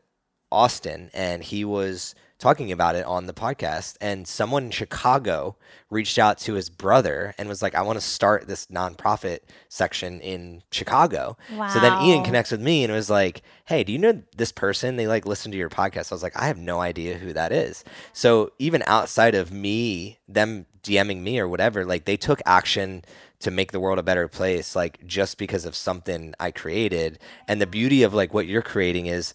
[0.51, 5.55] Austin and he was talking about it on the podcast and someone in Chicago
[5.91, 10.19] reached out to his brother and was like I want to start this nonprofit section
[10.21, 11.37] in Chicago.
[11.55, 11.67] Wow.
[11.69, 14.95] So then Ian connects with me and was like, "Hey, do you know this person?
[14.95, 17.51] They like listen to your podcast." I was like, "I have no idea who that
[17.51, 23.03] is." So even outside of me, them DMing me or whatever, like they took action
[23.39, 27.19] to make the world a better place like just because of something I created.
[27.47, 29.33] And the beauty of like what you're creating is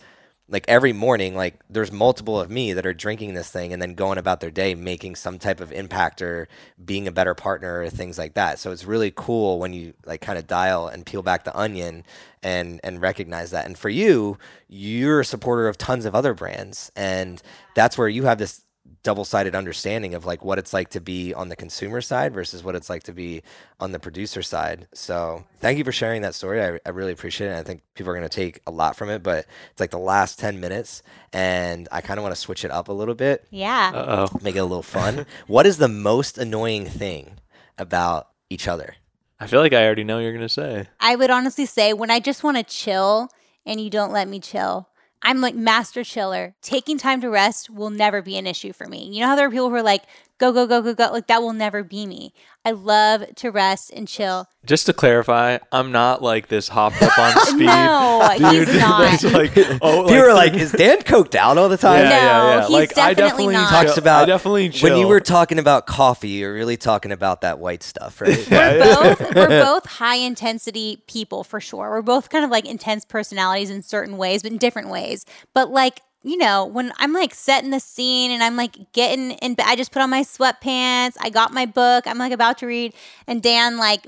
[0.48, 3.94] like every morning like there's multiple of me that are drinking this thing and then
[3.94, 6.46] going about their day making some type of impact or
[6.84, 8.58] being a better partner or things like that.
[8.60, 12.04] So it's really cool when you like kind of dial and peel back the onion
[12.44, 13.66] and and recognize that.
[13.66, 14.38] And for you
[14.68, 16.92] you're a supporter of tons of other brands.
[16.94, 17.42] And
[17.74, 18.62] that's where you have this
[19.02, 22.74] double-sided understanding of like what it's like to be on the consumer side versus what
[22.74, 23.42] it's like to be
[23.78, 24.88] on the producer side.
[24.92, 26.60] So thank you for sharing that story.
[26.62, 27.56] I, I really appreciate it.
[27.56, 29.98] I think people are going to take a lot from it, but it's like the
[29.98, 33.46] last 10 minutes and I kind of want to switch it up a little bit,
[33.50, 33.92] Yeah.
[33.94, 34.38] Uh oh.
[34.42, 35.24] make it a little fun.
[35.46, 37.38] what is the most annoying thing
[37.78, 38.94] about each other?
[39.38, 40.88] I feel like I already know what you're gonna say.
[40.98, 43.28] I would honestly say when I just want to chill
[43.66, 44.88] and you don't let me chill,
[45.22, 46.54] I'm like master chiller.
[46.62, 49.08] Taking time to rest will never be an issue for me.
[49.10, 50.02] You know how there are people who are like,
[50.38, 51.10] go, go, go, go, go.
[51.12, 52.32] Like that will never be me.
[52.64, 54.48] I love to rest and chill.
[54.64, 57.66] Just to clarify, I'm not like this hopped up on speed.
[57.66, 58.66] no, dude.
[58.68, 59.22] he's not.
[59.22, 62.00] Like, oh, you were like, is Dan coked out all the time?
[62.04, 62.60] Yeah, No, yeah, yeah.
[62.62, 63.70] he's like I definitely definitely not.
[63.70, 64.90] chill- Talks about I definitely chill.
[64.90, 68.36] When you were talking about coffee, you're really talking about that white stuff, right?
[68.50, 71.90] we're both we're both high intensity people for sure.
[71.90, 75.24] We're both kind of like intense personalities in certain ways, but in different ways.
[75.54, 79.54] But like you know, when I'm like setting the scene and I'm like getting in,
[79.64, 81.14] I just put on my sweatpants.
[81.20, 82.04] I got my book.
[82.08, 82.94] I'm like about to read,
[83.28, 84.06] and Dan like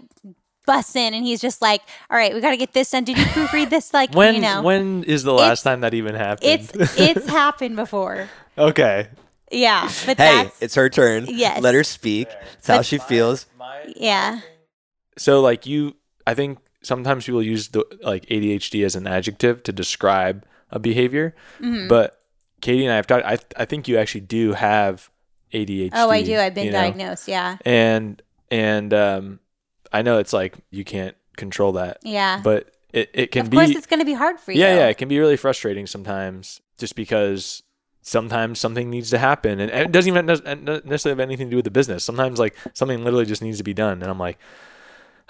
[0.66, 3.05] busts in and he's just like, "All right, we got to get this done.
[3.05, 3.95] Did you proofread this?
[3.95, 6.51] Like, when you know, when is the It's- last time that even happened?
[6.75, 8.29] it's it's happened before.
[8.59, 9.09] okay.
[9.53, 11.27] Yeah, but hey, that's it's her turn.
[11.29, 11.62] Yes.
[11.62, 12.29] Let her speak.
[12.59, 13.47] It's how she feels.
[13.97, 14.41] yeah,
[15.16, 15.95] So like you,
[16.27, 21.35] I think sometimes people use the like ADHD as an adjective to describe a behavior,
[21.61, 21.89] Mm-hmm.
[21.89, 22.21] but
[22.61, 23.25] Katie and I have talked.
[23.25, 25.11] I I think you actually do have
[25.53, 25.91] ADHD.
[25.95, 26.37] Oh, I do.
[26.37, 26.79] I've been you know?
[26.81, 27.29] diagnosed.
[27.29, 29.41] Yeah, and and um,
[29.93, 32.41] I know it's like you can't control that, yeah.
[32.43, 34.61] but it, it can of be course, it's going to be hard for you.
[34.61, 37.62] yeah yeah it can be really frustrating sometimes just because
[38.03, 41.57] sometimes something needs to happen and it doesn't even ne- necessarily have anything to do
[41.57, 44.39] with the business sometimes like something literally just needs to be done and i'm like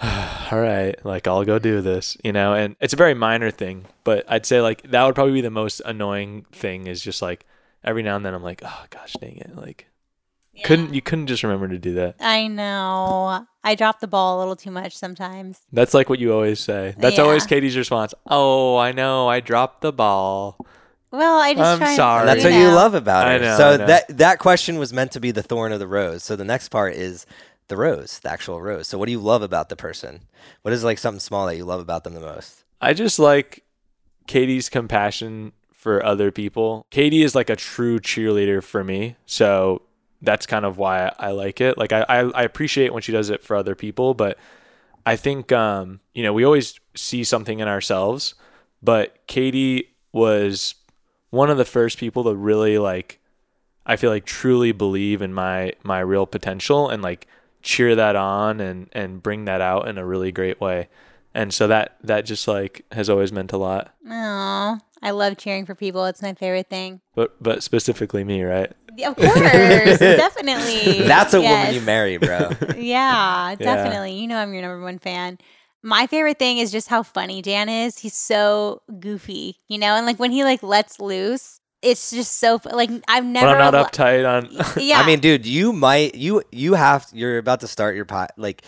[0.51, 3.85] all right like i'll go do this you know and it's a very minor thing
[4.03, 7.45] but i'd say like that would probably be the most annoying thing is just like
[7.83, 9.87] every now and then i'm like oh gosh dang it like
[10.63, 13.45] couldn't you couldn't just remember to do that I know.
[13.63, 15.61] I drop the ball a little too much sometimes.
[15.71, 19.81] that's like what you always say that's always katie's response oh i know i dropped
[19.81, 20.57] the ball
[21.11, 21.95] Well, I just I'm try.
[21.95, 22.19] sorry.
[22.21, 23.41] And that's what you love about it.
[23.41, 23.85] Know, so I know.
[23.87, 26.23] that that question was meant to be the thorn of the rose.
[26.23, 27.25] So the next part is
[27.69, 28.87] the rose, the actual rose.
[28.87, 30.21] So what do you love about the person?
[30.61, 32.63] What is like something small that you love about them the most?
[32.81, 33.63] I just like
[34.27, 36.85] Katie's compassion for other people.
[36.91, 39.15] Katie is like a true cheerleader for me.
[39.25, 39.83] So
[40.21, 41.77] that's kind of why I like it.
[41.77, 44.37] Like I, I, I appreciate when she does it for other people, but
[45.05, 48.35] I think um, you know, we always see something in ourselves,
[48.83, 50.75] but Katie was
[51.29, 53.19] one of the first people to really like
[53.85, 57.27] I feel like truly believe in my my real potential and like
[57.61, 60.87] cheer that on and and bring that out in a really great way.
[61.33, 63.93] And so that that just like has always meant a lot.
[64.09, 66.05] Oh, I love cheering for people.
[66.05, 67.01] It's my favorite thing.
[67.15, 68.71] But but specifically me, right?
[69.05, 69.33] Of course,
[69.99, 71.03] definitely.
[71.07, 71.51] That's a Yes.
[71.59, 72.49] woman you marry, bro.
[72.77, 74.13] Yeah, definitely.
[74.13, 75.37] You know, I'm your number one fan.
[75.81, 77.97] My favorite thing is just how funny Dan is.
[77.99, 82.59] He's so goofy, you know, and like when he like lets loose, it's just so
[82.65, 83.47] like I've never.
[83.47, 84.49] When I'm not li- uptight on
[84.83, 88.29] Yeah, I mean, dude, you might you you have you're about to start your pod
[88.37, 88.63] like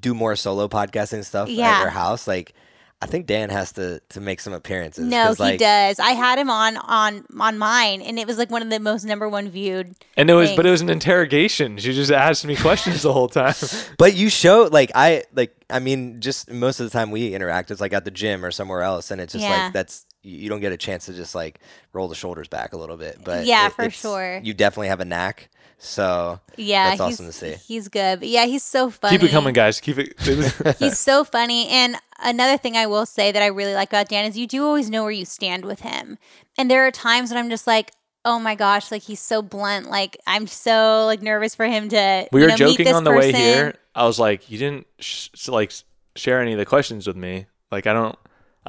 [0.00, 1.68] do more solo podcasting stuff Yeah.
[1.70, 2.26] at your house.
[2.26, 2.54] Like,
[3.02, 5.04] I think Dan has to to make some appearances.
[5.04, 5.98] no, 'cause, he like, does.
[5.98, 9.04] I had him on on on mine, and it was like one of the most
[9.04, 9.94] number one viewed.
[10.16, 11.78] and it was but it was an interrogation.
[11.78, 13.54] She just asked me questions the whole time.
[13.98, 17.70] But you show like I like I mean just most of the time we interact
[17.70, 19.64] it's like at the gym or somewhere else and it's just Yeah.
[19.64, 21.60] like that's you you don't get a chance to just like
[21.92, 23.18] roll the shoulders back a little bit.
[23.24, 24.40] But Yeah, it- for sure.
[24.42, 25.48] You definitely have a knack.
[25.82, 27.54] So Yeah, That's awesome to see.
[27.54, 29.16] He's good, but yeah, he's so funny.
[29.16, 29.80] Keep it coming, guys.
[29.80, 30.20] Keep it.
[30.78, 31.68] He's so funny.
[31.68, 34.62] And another thing I will say that I really like about Dan is you do
[34.66, 36.18] always know where you stand with him.
[36.58, 37.92] And there are times when I'm just like,
[38.26, 39.88] oh my gosh, like he's so blunt.
[39.88, 42.28] Like I'm so like nervous for him to.
[42.30, 43.74] we you were know, meet joking this on the way here.
[43.94, 45.72] I was like, you didn't sh- like
[46.14, 47.46] share any of the questions with me.
[47.72, 48.18] Like I don't,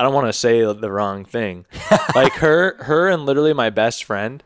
[0.01, 1.67] I don't want to say the wrong thing.
[2.15, 4.41] like her, her, and literally my best friend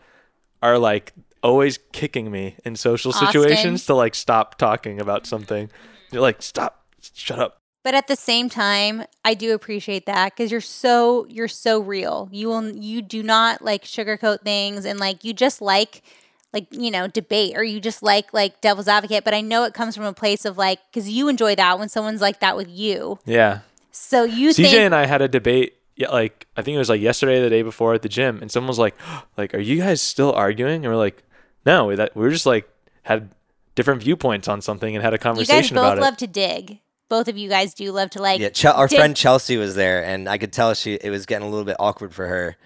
[0.61, 3.27] are like always kicking me in social Austin.
[3.27, 5.71] situations to like stop talking about something.
[6.11, 6.83] They're like, stop,
[7.13, 7.61] shut up.
[7.85, 12.27] But at the same time, I do appreciate that because you're so you're so real.
[12.33, 16.01] You will you do not like sugarcoat things and like you just like
[16.51, 19.23] like you know debate or you just like like devil's advocate.
[19.23, 21.87] But I know it comes from a place of like because you enjoy that when
[21.87, 23.19] someone's like that with you.
[23.23, 23.59] Yeah.
[23.95, 25.75] So you CJ think and I had a debate.
[25.95, 28.39] Yeah, like I think it was like yesterday, or the day before at the gym,
[28.41, 28.95] and someone was like,
[29.37, 31.23] "Like, are you guys still arguing?" And we're like,
[31.65, 32.69] "No, we, that we were just like
[33.03, 33.33] had
[33.75, 36.19] different viewpoints on something and had a conversation." you guys conversation both about love it."
[36.19, 36.79] to dig.
[37.07, 39.75] Both of you guys do love to like yeah, Ch- our dig- friend Chelsea was
[39.75, 42.57] there and I could tell she it was getting a little bit awkward for her.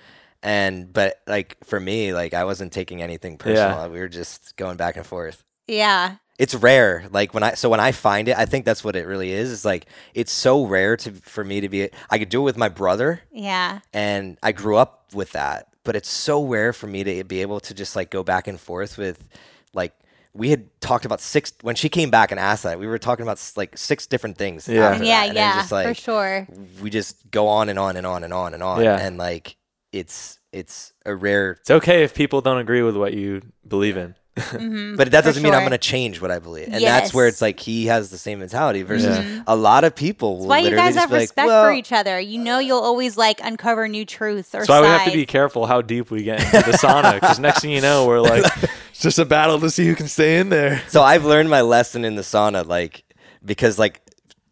[0.42, 3.90] And but like for me, like I wasn't taking anything personal.
[3.90, 5.44] We were just going back and forth.
[5.68, 6.16] Yeah.
[6.40, 9.06] It's rare like when i so when i find it i think that's what it
[9.06, 9.86] really is it's like
[10.16, 13.22] it's so rare to for me to be i could do it with my brother
[13.32, 13.80] Yeah.
[13.94, 17.60] and i grew up with that but it's so rare for me to be able
[17.62, 19.24] to just like go back and forth with
[19.74, 19.94] like
[20.34, 23.24] we had talked about six when she came back and asked that we were talking
[23.24, 24.90] about like six different things Yeah.
[24.90, 26.48] after Yeah, that, and yeah, just, like, for sure.
[26.82, 28.98] we just go on and on and on and on and on Yeah.
[29.00, 29.56] and like
[29.92, 34.16] it's it's a rare It's okay if people don't agree with what you believe in.
[34.40, 36.70] Mhm, But that doesn't mean I'm going to change what I believe.
[36.72, 39.44] And that's where it's like he has the same mentality versus Mhm.
[39.48, 41.66] a lot of people will That's why you guys just have be like, respect well,
[41.66, 42.20] for each other.
[42.20, 45.26] You know, you'll always like uncover new truths or That's why we have to be
[45.26, 48.46] careful how deep we get into the sauna because next thing you know, we're like,
[48.92, 50.82] it's just a battle to see who can stay in there.
[50.90, 53.04] So I've learned my lesson in the sauna, like
[53.46, 54.02] because like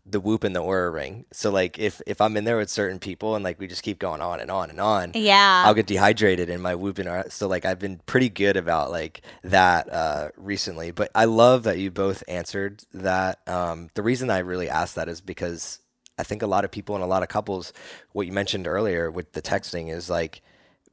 [0.10, 1.26] the whoop and the Oura ring.
[1.32, 4.00] So like if if I'm in there with certain people and like we just keep
[4.00, 5.64] going on and on and on, Yeah.
[5.66, 7.32] I'll get dehydrated in my whoop and Oura.
[7.32, 10.92] So like I've been pretty good about like that uh, recently.
[10.92, 13.40] But I love that you both answered that.
[13.48, 15.80] Um, the reason I really asked that is because
[16.18, 17.74] I think a lot of people and a lot of couples,
[18.14, 20.42] what you mentioned earlier with the texting is like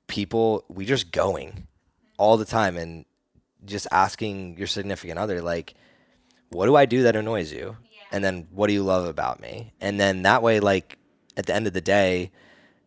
[0.07, 1.67] people we just going
[2.19, 3.05] all the time and
[3.65, 5.73] just asking your significant other like
[6.51, 7.75] what do i do that annoys you
[8.15, 9.73] and then what do you love about me?
[9.81, 10.99] And then that way like
[11.37, 12.31] at the end of the day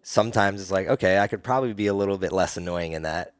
[0.02, 3.34] sometimes it's like okay i could probably be a little bit less annoying in that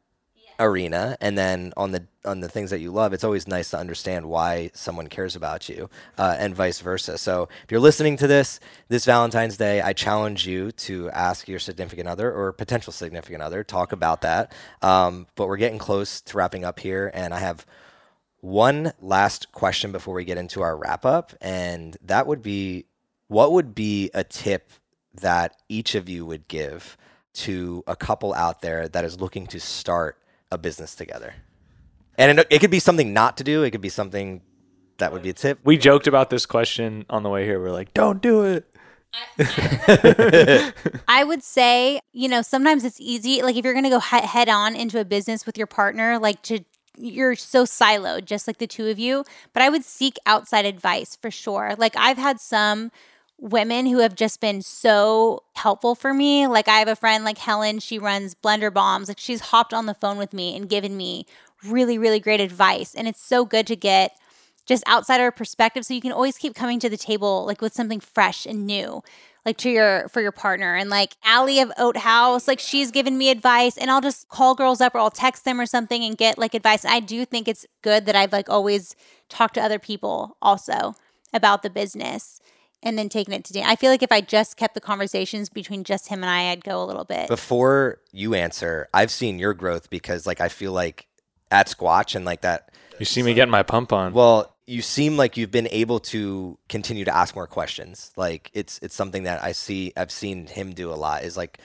[0.60, 1.18] arena.
[1.22, 4.28] And then on the on the things that you love it's always nice to understand
[4.28, 7.18] why someone cares about you uh, and vice versa.
[7.18, 8.60] So if you're listening to this
[8.90, 13.64] this valentine's day i challenge you to ask your significant other or potential significant other
[13.64, 14.52] talk about that.
[14.82, 17.66] Um, but we're getting close to wrapping up here and i have
[18.42, 22.86] one last question before we get into our wrap up and that would be
[23.28, 24.72] what would be a tip
[25.14, 26.98] that each of you would give
[27.34, 30.18] to a couple out there that is looking to start
[30.52, 31.34] a business together
[32.18, 34.42] and it, it could be something not to do it could be something
[34.98, 37.60] that would be a tip We joked about this question on the way here.
[37.60, 38.66] We're like, don't do it.
[41.08, 43.42] I would say, you know, sometimes it's easy.
[43.42, 46.42] Like if you're going to go head on into a business with your partner, like
[46.44, 46.60] to
[46.98, 49.24] you're so siloed, just like the two of you.
[49.54, 51.76] But I would seek outside advice for sure.
[51.78, 52.92] Like I've had some
[53.40, 56.48] women who have just been so helpful for me.
[56.48, 59.08] Like I have a friend like Helen, she runs Blender Bombs.
[59.08, 61.26] Like she's hopped on the phone with me and given me
[61.64, 62.96] really, really great advice.
[62.96, 64.18] And it's so good to get
[64.66, 68.00] just outsider perspective so you can always keep coming to the table like with something
[68.00, 69.02] fresh and new
[69.48, 73.18] like to your for your partner and like Allie of Oat Haus like she's given
[73.18, 76.18] me advice and I'll just call girls up or I'll text them or something and
[76.18, 78.96] get like advice and I do think it's good that I've like always
[79.30, 80.96] talked to other people also
[81.34, 82.42] about the business
[82.84, 83.66] and then taken it to Dan.
[83.66, 86.64] I feel like if I just kept the conversations between just him and I I'd
[86.64, 90.72] go a little bit before you answer i've seen your growth because like i feel
[90.72, 91.08] like
[91.52, 92.70] at squatch and like that
[93.00, 94.14] You see me getting my pump on.
[94.14, 98.12] Well, you seem like you've been able to continue to ask more questions.
[98.18, 101.58] Like it's it's something that I see I've seen him do a lot is like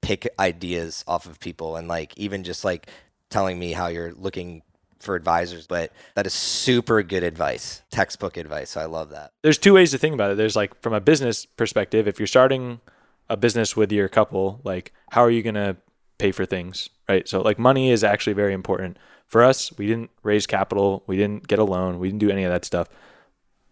[0.00, 2.88] pick ideas off of people and like even just like
[3.28, 4.62] telling me how you're looking
[4.98, 8.70] for advisors, but that is super good advice, textbook advice.
[8.70, 9.32] So I love that.
[9.42, 10.36] there's two ways to think about it.
[10.36, 12.80] There's like from a business perspective, if you're starting
[13.28, 15.76] a business with your couple, like how are you going to
[16.18, 17.28] pay for things, right?
[17.28, 18.96] So like money is actually very important.
[19.26, 22.44] For us, we didn't raise capital, we didn't get a loan, we didn't do any
[22.44, 22.88] of that stuff.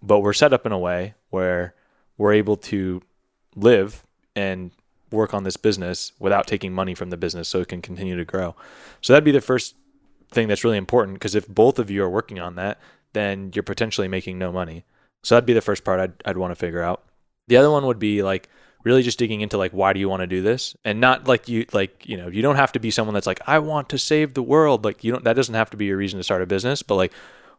[0.03, 1.75] But we're set up in a way where
[2.19, 3.03] we're able to
[3.57, 4.05] live
[4.37, 4.73] and
[5.11, 8.25] work on this business without taking money from the business so it can continue to
[8.25, 8.55] grow.
[9.01, 9.77] So that'd be the first
[10.31, 12.81] thing that's really important because if both of you are working on that,
[13.13, 14.85] then you're potentially making no money.
[15.23, 17.05] So that'd be the first part I'd, I'd want to figure out.
[17.47, 18.49] The other one would be like
[18.85, 20.76] really just digging into like why do you want to do this?
[20.85, 23.41] And not like you like you know you don't have to be someone that's like
[23.47, 24.85] I want to save the world.
[24.85, 26.95] Like you don't that doesn't have to be your reason to start a business but
[26.95, 27.12] like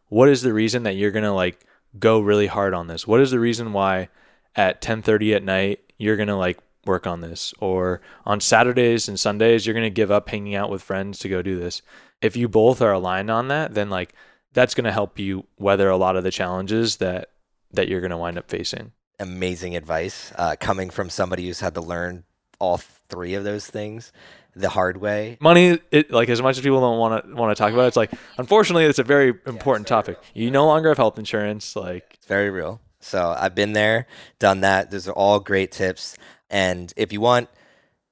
[0.08, 1.66] what is the reason that you're gonna like
[1.98, 3.06] go really hard on this?
[3.06, 4.08] What is the reason why
[4.54, 7.52] at 10:30 at night you're gonna like work on this?
[7.58, 11.42] Or on Saturdays and Sundays you're gonna give up hanging out with friends to go
[11.42, 11.82] do this?
[12.22, 14.14] If you both are aligned on that then like
[14.52, 17.30] that's gonna help you weather a lot of the challenges that
[17.72, 21.80] that you're gonna wind up facing Amazing advice uh, coming from somebody who's had to
[21.80, 22.24] learn
[22.58, 24.12] all three of those things
[24.54, 25.36] the hard way.
[25.40, 27.88] money it like as much as people don't want to want to talk about it,
[27.88, 32.04] it's like unfortunately it's a very important topic you no longer have health insurance like
[32.14, 32.80] It's very real.
[33.00, 34.06] So I've been there,
[34.38, 34.90] done that.
[34.90, 36.16] Those are all great tips.
[36.50, 37.48] And if you want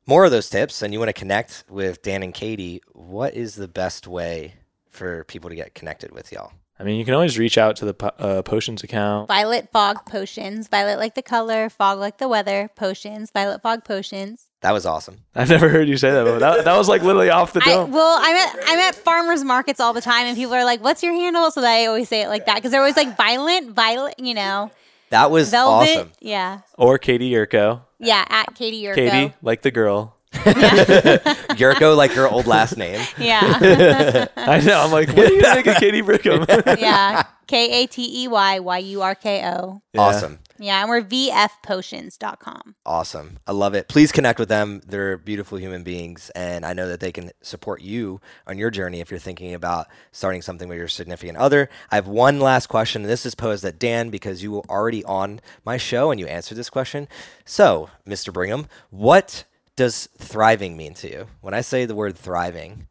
[0.06, 3.56] more of those tips and you want to connect with Dan and Katie, what is
[3.56, 4.54] the best way
[4.90, 6.52] for people to get connected with y'all?
[6.78, 10.04] I mean you can always reach out to the po- uh, potions account Violet Fog
[10.06, 14.84] Potions Violet like the color fog like the weather potions Violet Fog Potions That was
[14.86, 15.18] awesome.
[15.34, 17.84] i've never heard you say that but that, that was like literally off the I,
[17.84, 21.02] well, I'm at I'm at farmers markets all the time, and people are like, "What's
[21.02, 24.14] your handle?" So I always say it like that because they're always like violent, violet,
[24.18, 24.70] you know,
[25.10, 25.88] That was velvet.
[25.90, 26.12] awesome.
[26.20, 27.80] Yeah, or katie Yurko.
[27.98, 28.24] yeah.
[28.28, 28.94] At Katie Yurko.
[28.94, 30.16] katie like the girl
[31.56, 33.00] Yurko, like her old last name.
[33.18, 34.26] Yeah.
[34.36, 34.80] I know.
[34.80, 36.78] I'm like, what do you gonna of Katie Brickham?
[36.78, 37.24] yeah.
[37.46, 39.82] K A T E Y Y U R K O.
[39.96, 40.38] Awesome.
[40.58, 42.76] Yeah, and we're vfpotions.com.
[42.86, 43.38] Awesome.
[43.46, 43.88] I love it.
[43.88, 44.82] Please connect with them.
[44.86, 46.30] They're beautiful human beings.
[46.30, 49.88] And I know that they can support you on your journey if you're thinking about
[50.12, 51.68] starting something with your significant other.
[51.90, 53.02] I have one last question.
[53.02, 56.26] And this is posed at Dan because you were already on my show and you
[56.26, 57.08] answered this question.
[57.44, 58.32] So, Mr.
[58.32, 59.44] Brigham, what
[59.76, 61.26] does thriving mean to you?
[61.40, 62.88] When I say the word thriving,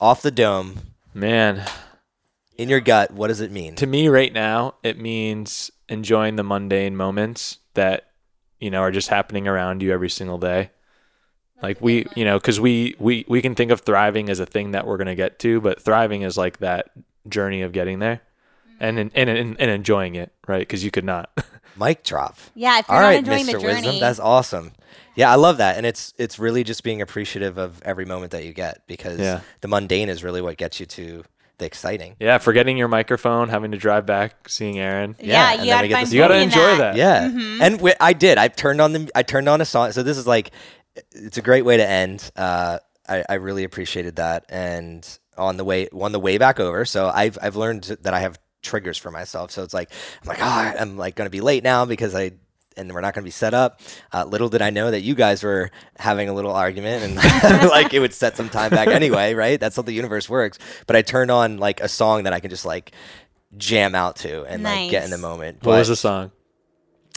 [0.00, 0.80] off the dome,
[1.14, 1.64] Man,
[2.56, 3.74] in your gut, what does it mean?
[3.76, 8.10] to me right now, it means enjoying the mundane moments that
[8.60, 10.70] you know are just happening around you every single day.
[11.62, 14.72] Like we, you know, because we we we can think of thriving as a thing
[14.72, 16.90] that we're gonna get to, but thriving is like that
[17.28, 18.20] journey of getting there,
[18.78, 20.60] and and and, and enjoying it, right?
[20.60, 21.30] Because you could not.
[21.78, 22.36] Mic drop.
[22.54, 23.52] Yeah, if you're All not right, enjoying Mr.
[23.52, 23.74] the journey.
[23.74, 24.72] Wisdom, that's awesome.
[25.14, 28.44] Yeah, I love that, and it's it's really just being appreciative of every moment that
[28.44, 29.40] you get because Yeah.
[29.60, 31.24] the mundane is really what gets you to
[31.58, 32.14] the exciting.
[32.20, 35.16] yeah, forgetting your microphone, having to drive back, seeing Erin.
[35.18, 36.94] yeah, and you then we gotta get find this- You gotta beauty in enjoy that.
[36.94, 36.96] that.
[36.96, 37.60] Yeah, Mhm.
[37.60, 38.38] and we, I did.
[38.38, 39.90] I turned on the I turned on a song.
[39.90, 40.52] So this is like,
[41.12, 42.30] it's a great way to end.
[42.36, 45.04] Uh, I, I really appreciated that, and
[45.36, 46.84] on the way on the way back over.
[46.84, 49.50] So I've I've learned that I have triggers for myself.
[49.50, 49.90] So it's like
[50.22, 52.32] I'm like oh I'm like gonna be late now because I.
[52.76, 53.80] And we're not going to be set up.
[54.12, 57.16] Uh, little did I know that you guys were having a little argument, and
[57.68, 59.58] like it would set some time back anyway, right?
[59.58, 60.60] That's how the universe works.
[60.86, 62.92] But I turned on like a song that I can just like
[63.56, 65.64] jam out to and like get in the moment.
[65.64, 66.30] What was the song?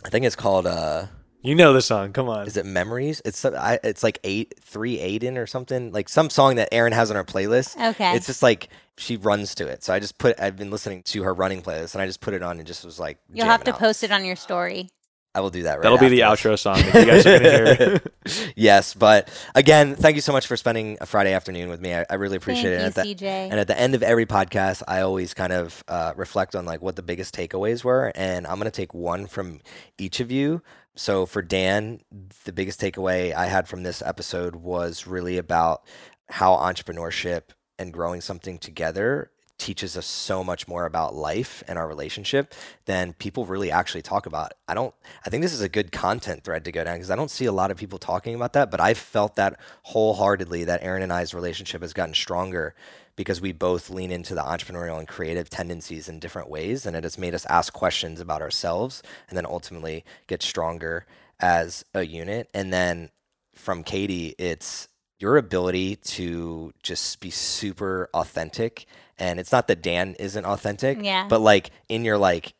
[0.04, 1.06] I think it's called uh
[1.44, 2.14] You know the song.
[2.14, 2.46] Come on.
[2.46, 3.22] is it memories?
[3.26, 6.94] It's some- I, it's like eight three Aiden or something like some song that Erin
[6.94, 7.76] has on her playlist.
[7.94, 8.16] Okay.
[8.16, 9.84] It's just like she runs to it.
[9.84, 12.34] So I just put I've been listening to her running playlist and I just put
[12.36, 13.80] it on and just was like You'll have to out.
[13.80, 14.90] post it on your story.
[15.34, 15.82] I will do that right.
[15.84, 17.76] That'll be the outro song that you guys are gonna
[18.36, 18.52] hear.
[18.58, 21.96] yes, but again, thank you so much for spending a Friday afternoon with me.
[21.96, 23.06] I, I really appreciate Thank it.
[23.06, 23.50] you, And at the- CJ.
[23.50, 26.82] And at the end of every podcast, I always kind of uh, reflect on like
[26.82, 29.62] what the biggest takeaways were, and I'm gonna take one from
[29.98, 30.62] each of you.
[30.96, 32.02] So for Dan,
[32.44, 35.84] the biggest takeaway I had from this episode was really about
[36.30, 37.44] how entrepreneurship
[37.80, 43.14] and growing something together teaches us so much more about life and our relationship than
[43.14, 44.54] people really actually talk about.
[44.68, 47.16] I don't I think this is a good content thread to go down because I
[47.16, 50.82] don't see a lot of people talking about that, but I felt that wholeheartedly that
[50.82, 52.74] Erin and I's relationship has gotten stronger
[53.22, 57.04] because we both lean into the entrepreneurial and creative tendencies in different ways and it
[57.04, 61.06] has made us ask questions about ourselves and then ultimately get stronger
[61.40, 62.50] as a unit.
[62.54, 63.10] And then
[63.56, 64.88] from Katie, it's
[65.20, 68.86] your ability to just be super authentic.
[69.20, 71.28] And it's not that Dan isn't authentic, Yeah.
[71.28, 72.54] but like in your like,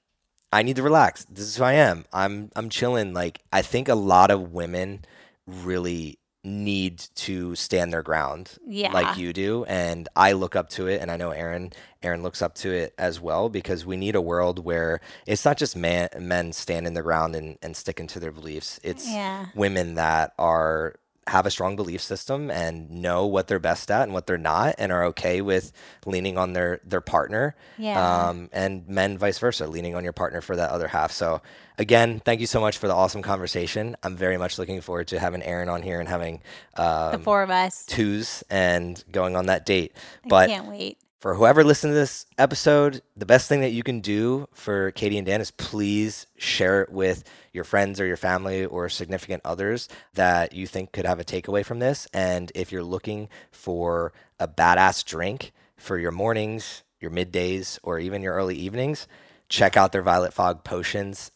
[0.54, 1.26] I need to relax.
[1.26, 2.06] This is who I am.
[2.14, 3.14] I'm I'm chilling.
[3.14, 5.06] Like I think a lot of women
[5.48, 8.92] really need to stand their ground Yeah.
[8.92, 11.72] like you do and I look up to it and I know Erin
[12.02, 15.58] Erin looks up to it as well because we need a world where it's not
[15.58, 19.48] just man, men standing their ground and, and sticking to their beliefs it's Yeah.
[19.54, 20.96] women that are
[21.28, 24.74] have a strong belief system and know what they're best at and what they're not
[24.80, 25.72] and are okay with
[26.06, 28.30] leaning on their their partner Yeah.
[28.30, 31.42] um, and men vice versa leaning on your partner for that other half so
[31.78, 35.20] again thank you so much for the awesome conversation i'm very much looking forward to
[35.20, 36.42] having erin on here and having
[36.76, 36.84] the
[37.16, 37.86] um, four of us.
[37.86, 39.94] twos and going on that date
[40.26, 40.98] I but can't wait.
[41.22, 45.20] For whoever listened to this episode, the best thing that you can do for Katie
[45.20, 49.88] and Dan is please share it with your friends or your family or significant others
[50.16, 52.08] that you think could have a takeaway from this.
[52.12, 58.24] And if you're looking for a badass drink for your mornings, your middays, or even
[58.24, 59.08] your early evenings,
[59.48, 61.30] check out their Violet Fog potions.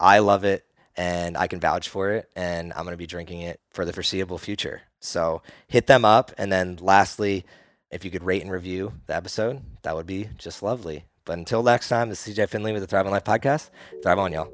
[0.00, 0.64] I love it
[0.96, 2.30] and I can vouch for it.
[2.34, 4.80] And I'm going to be drinking it for the foreseeable future.
[5.00, 6.32] So hit them up.
[6.38, 7.44] And then lastly,
[7.90, 11.04] if you could rate and review the episode, that would be just lovely.
[11.24, 13.70] But until next time, this is CJ Finley with the Thrive on Life podcast.
[14.02, 14.52] Thrive on, y'all.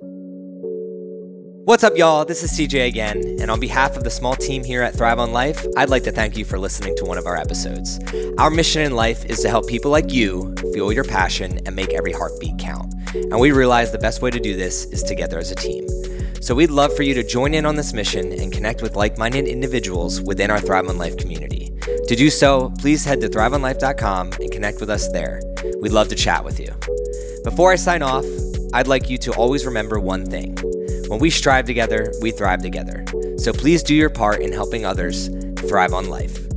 [1.65, 2.25] What's up, y'all?
[2.25, 5.33] This is CJ again, and on behalf of the small team here at Thrive on
[5.33, 8.01] Life, I'd like to thank you for listening to one of our episodes.
[8.37, 11.95] Our mission in life is to help people like you fuel your passion and make
[11.95, 12.93] every heartbeat count.
[13.15, 15.87] And we realize the best way to do this is together as a team.
[16.43, 19.17] So we'd love for you to join in on this mission and connect with like
[19.17, 21.62] minded individuals within our Thrive on Life community.
[22.09, 25.41] To do so, please head to thriveonlife.com and connect with us there.
[25.81, 26.73] We'd love to chat with you.
[27.45, 28.25] Before I sign off,
[28.75, 30.57] I'd like you to always remember one thing.
[31.09, 33.05] When we strive together, we thrive together.
[33.39, 35.29] So please do your part in helping others
[35.59, 36.52] thrive on life.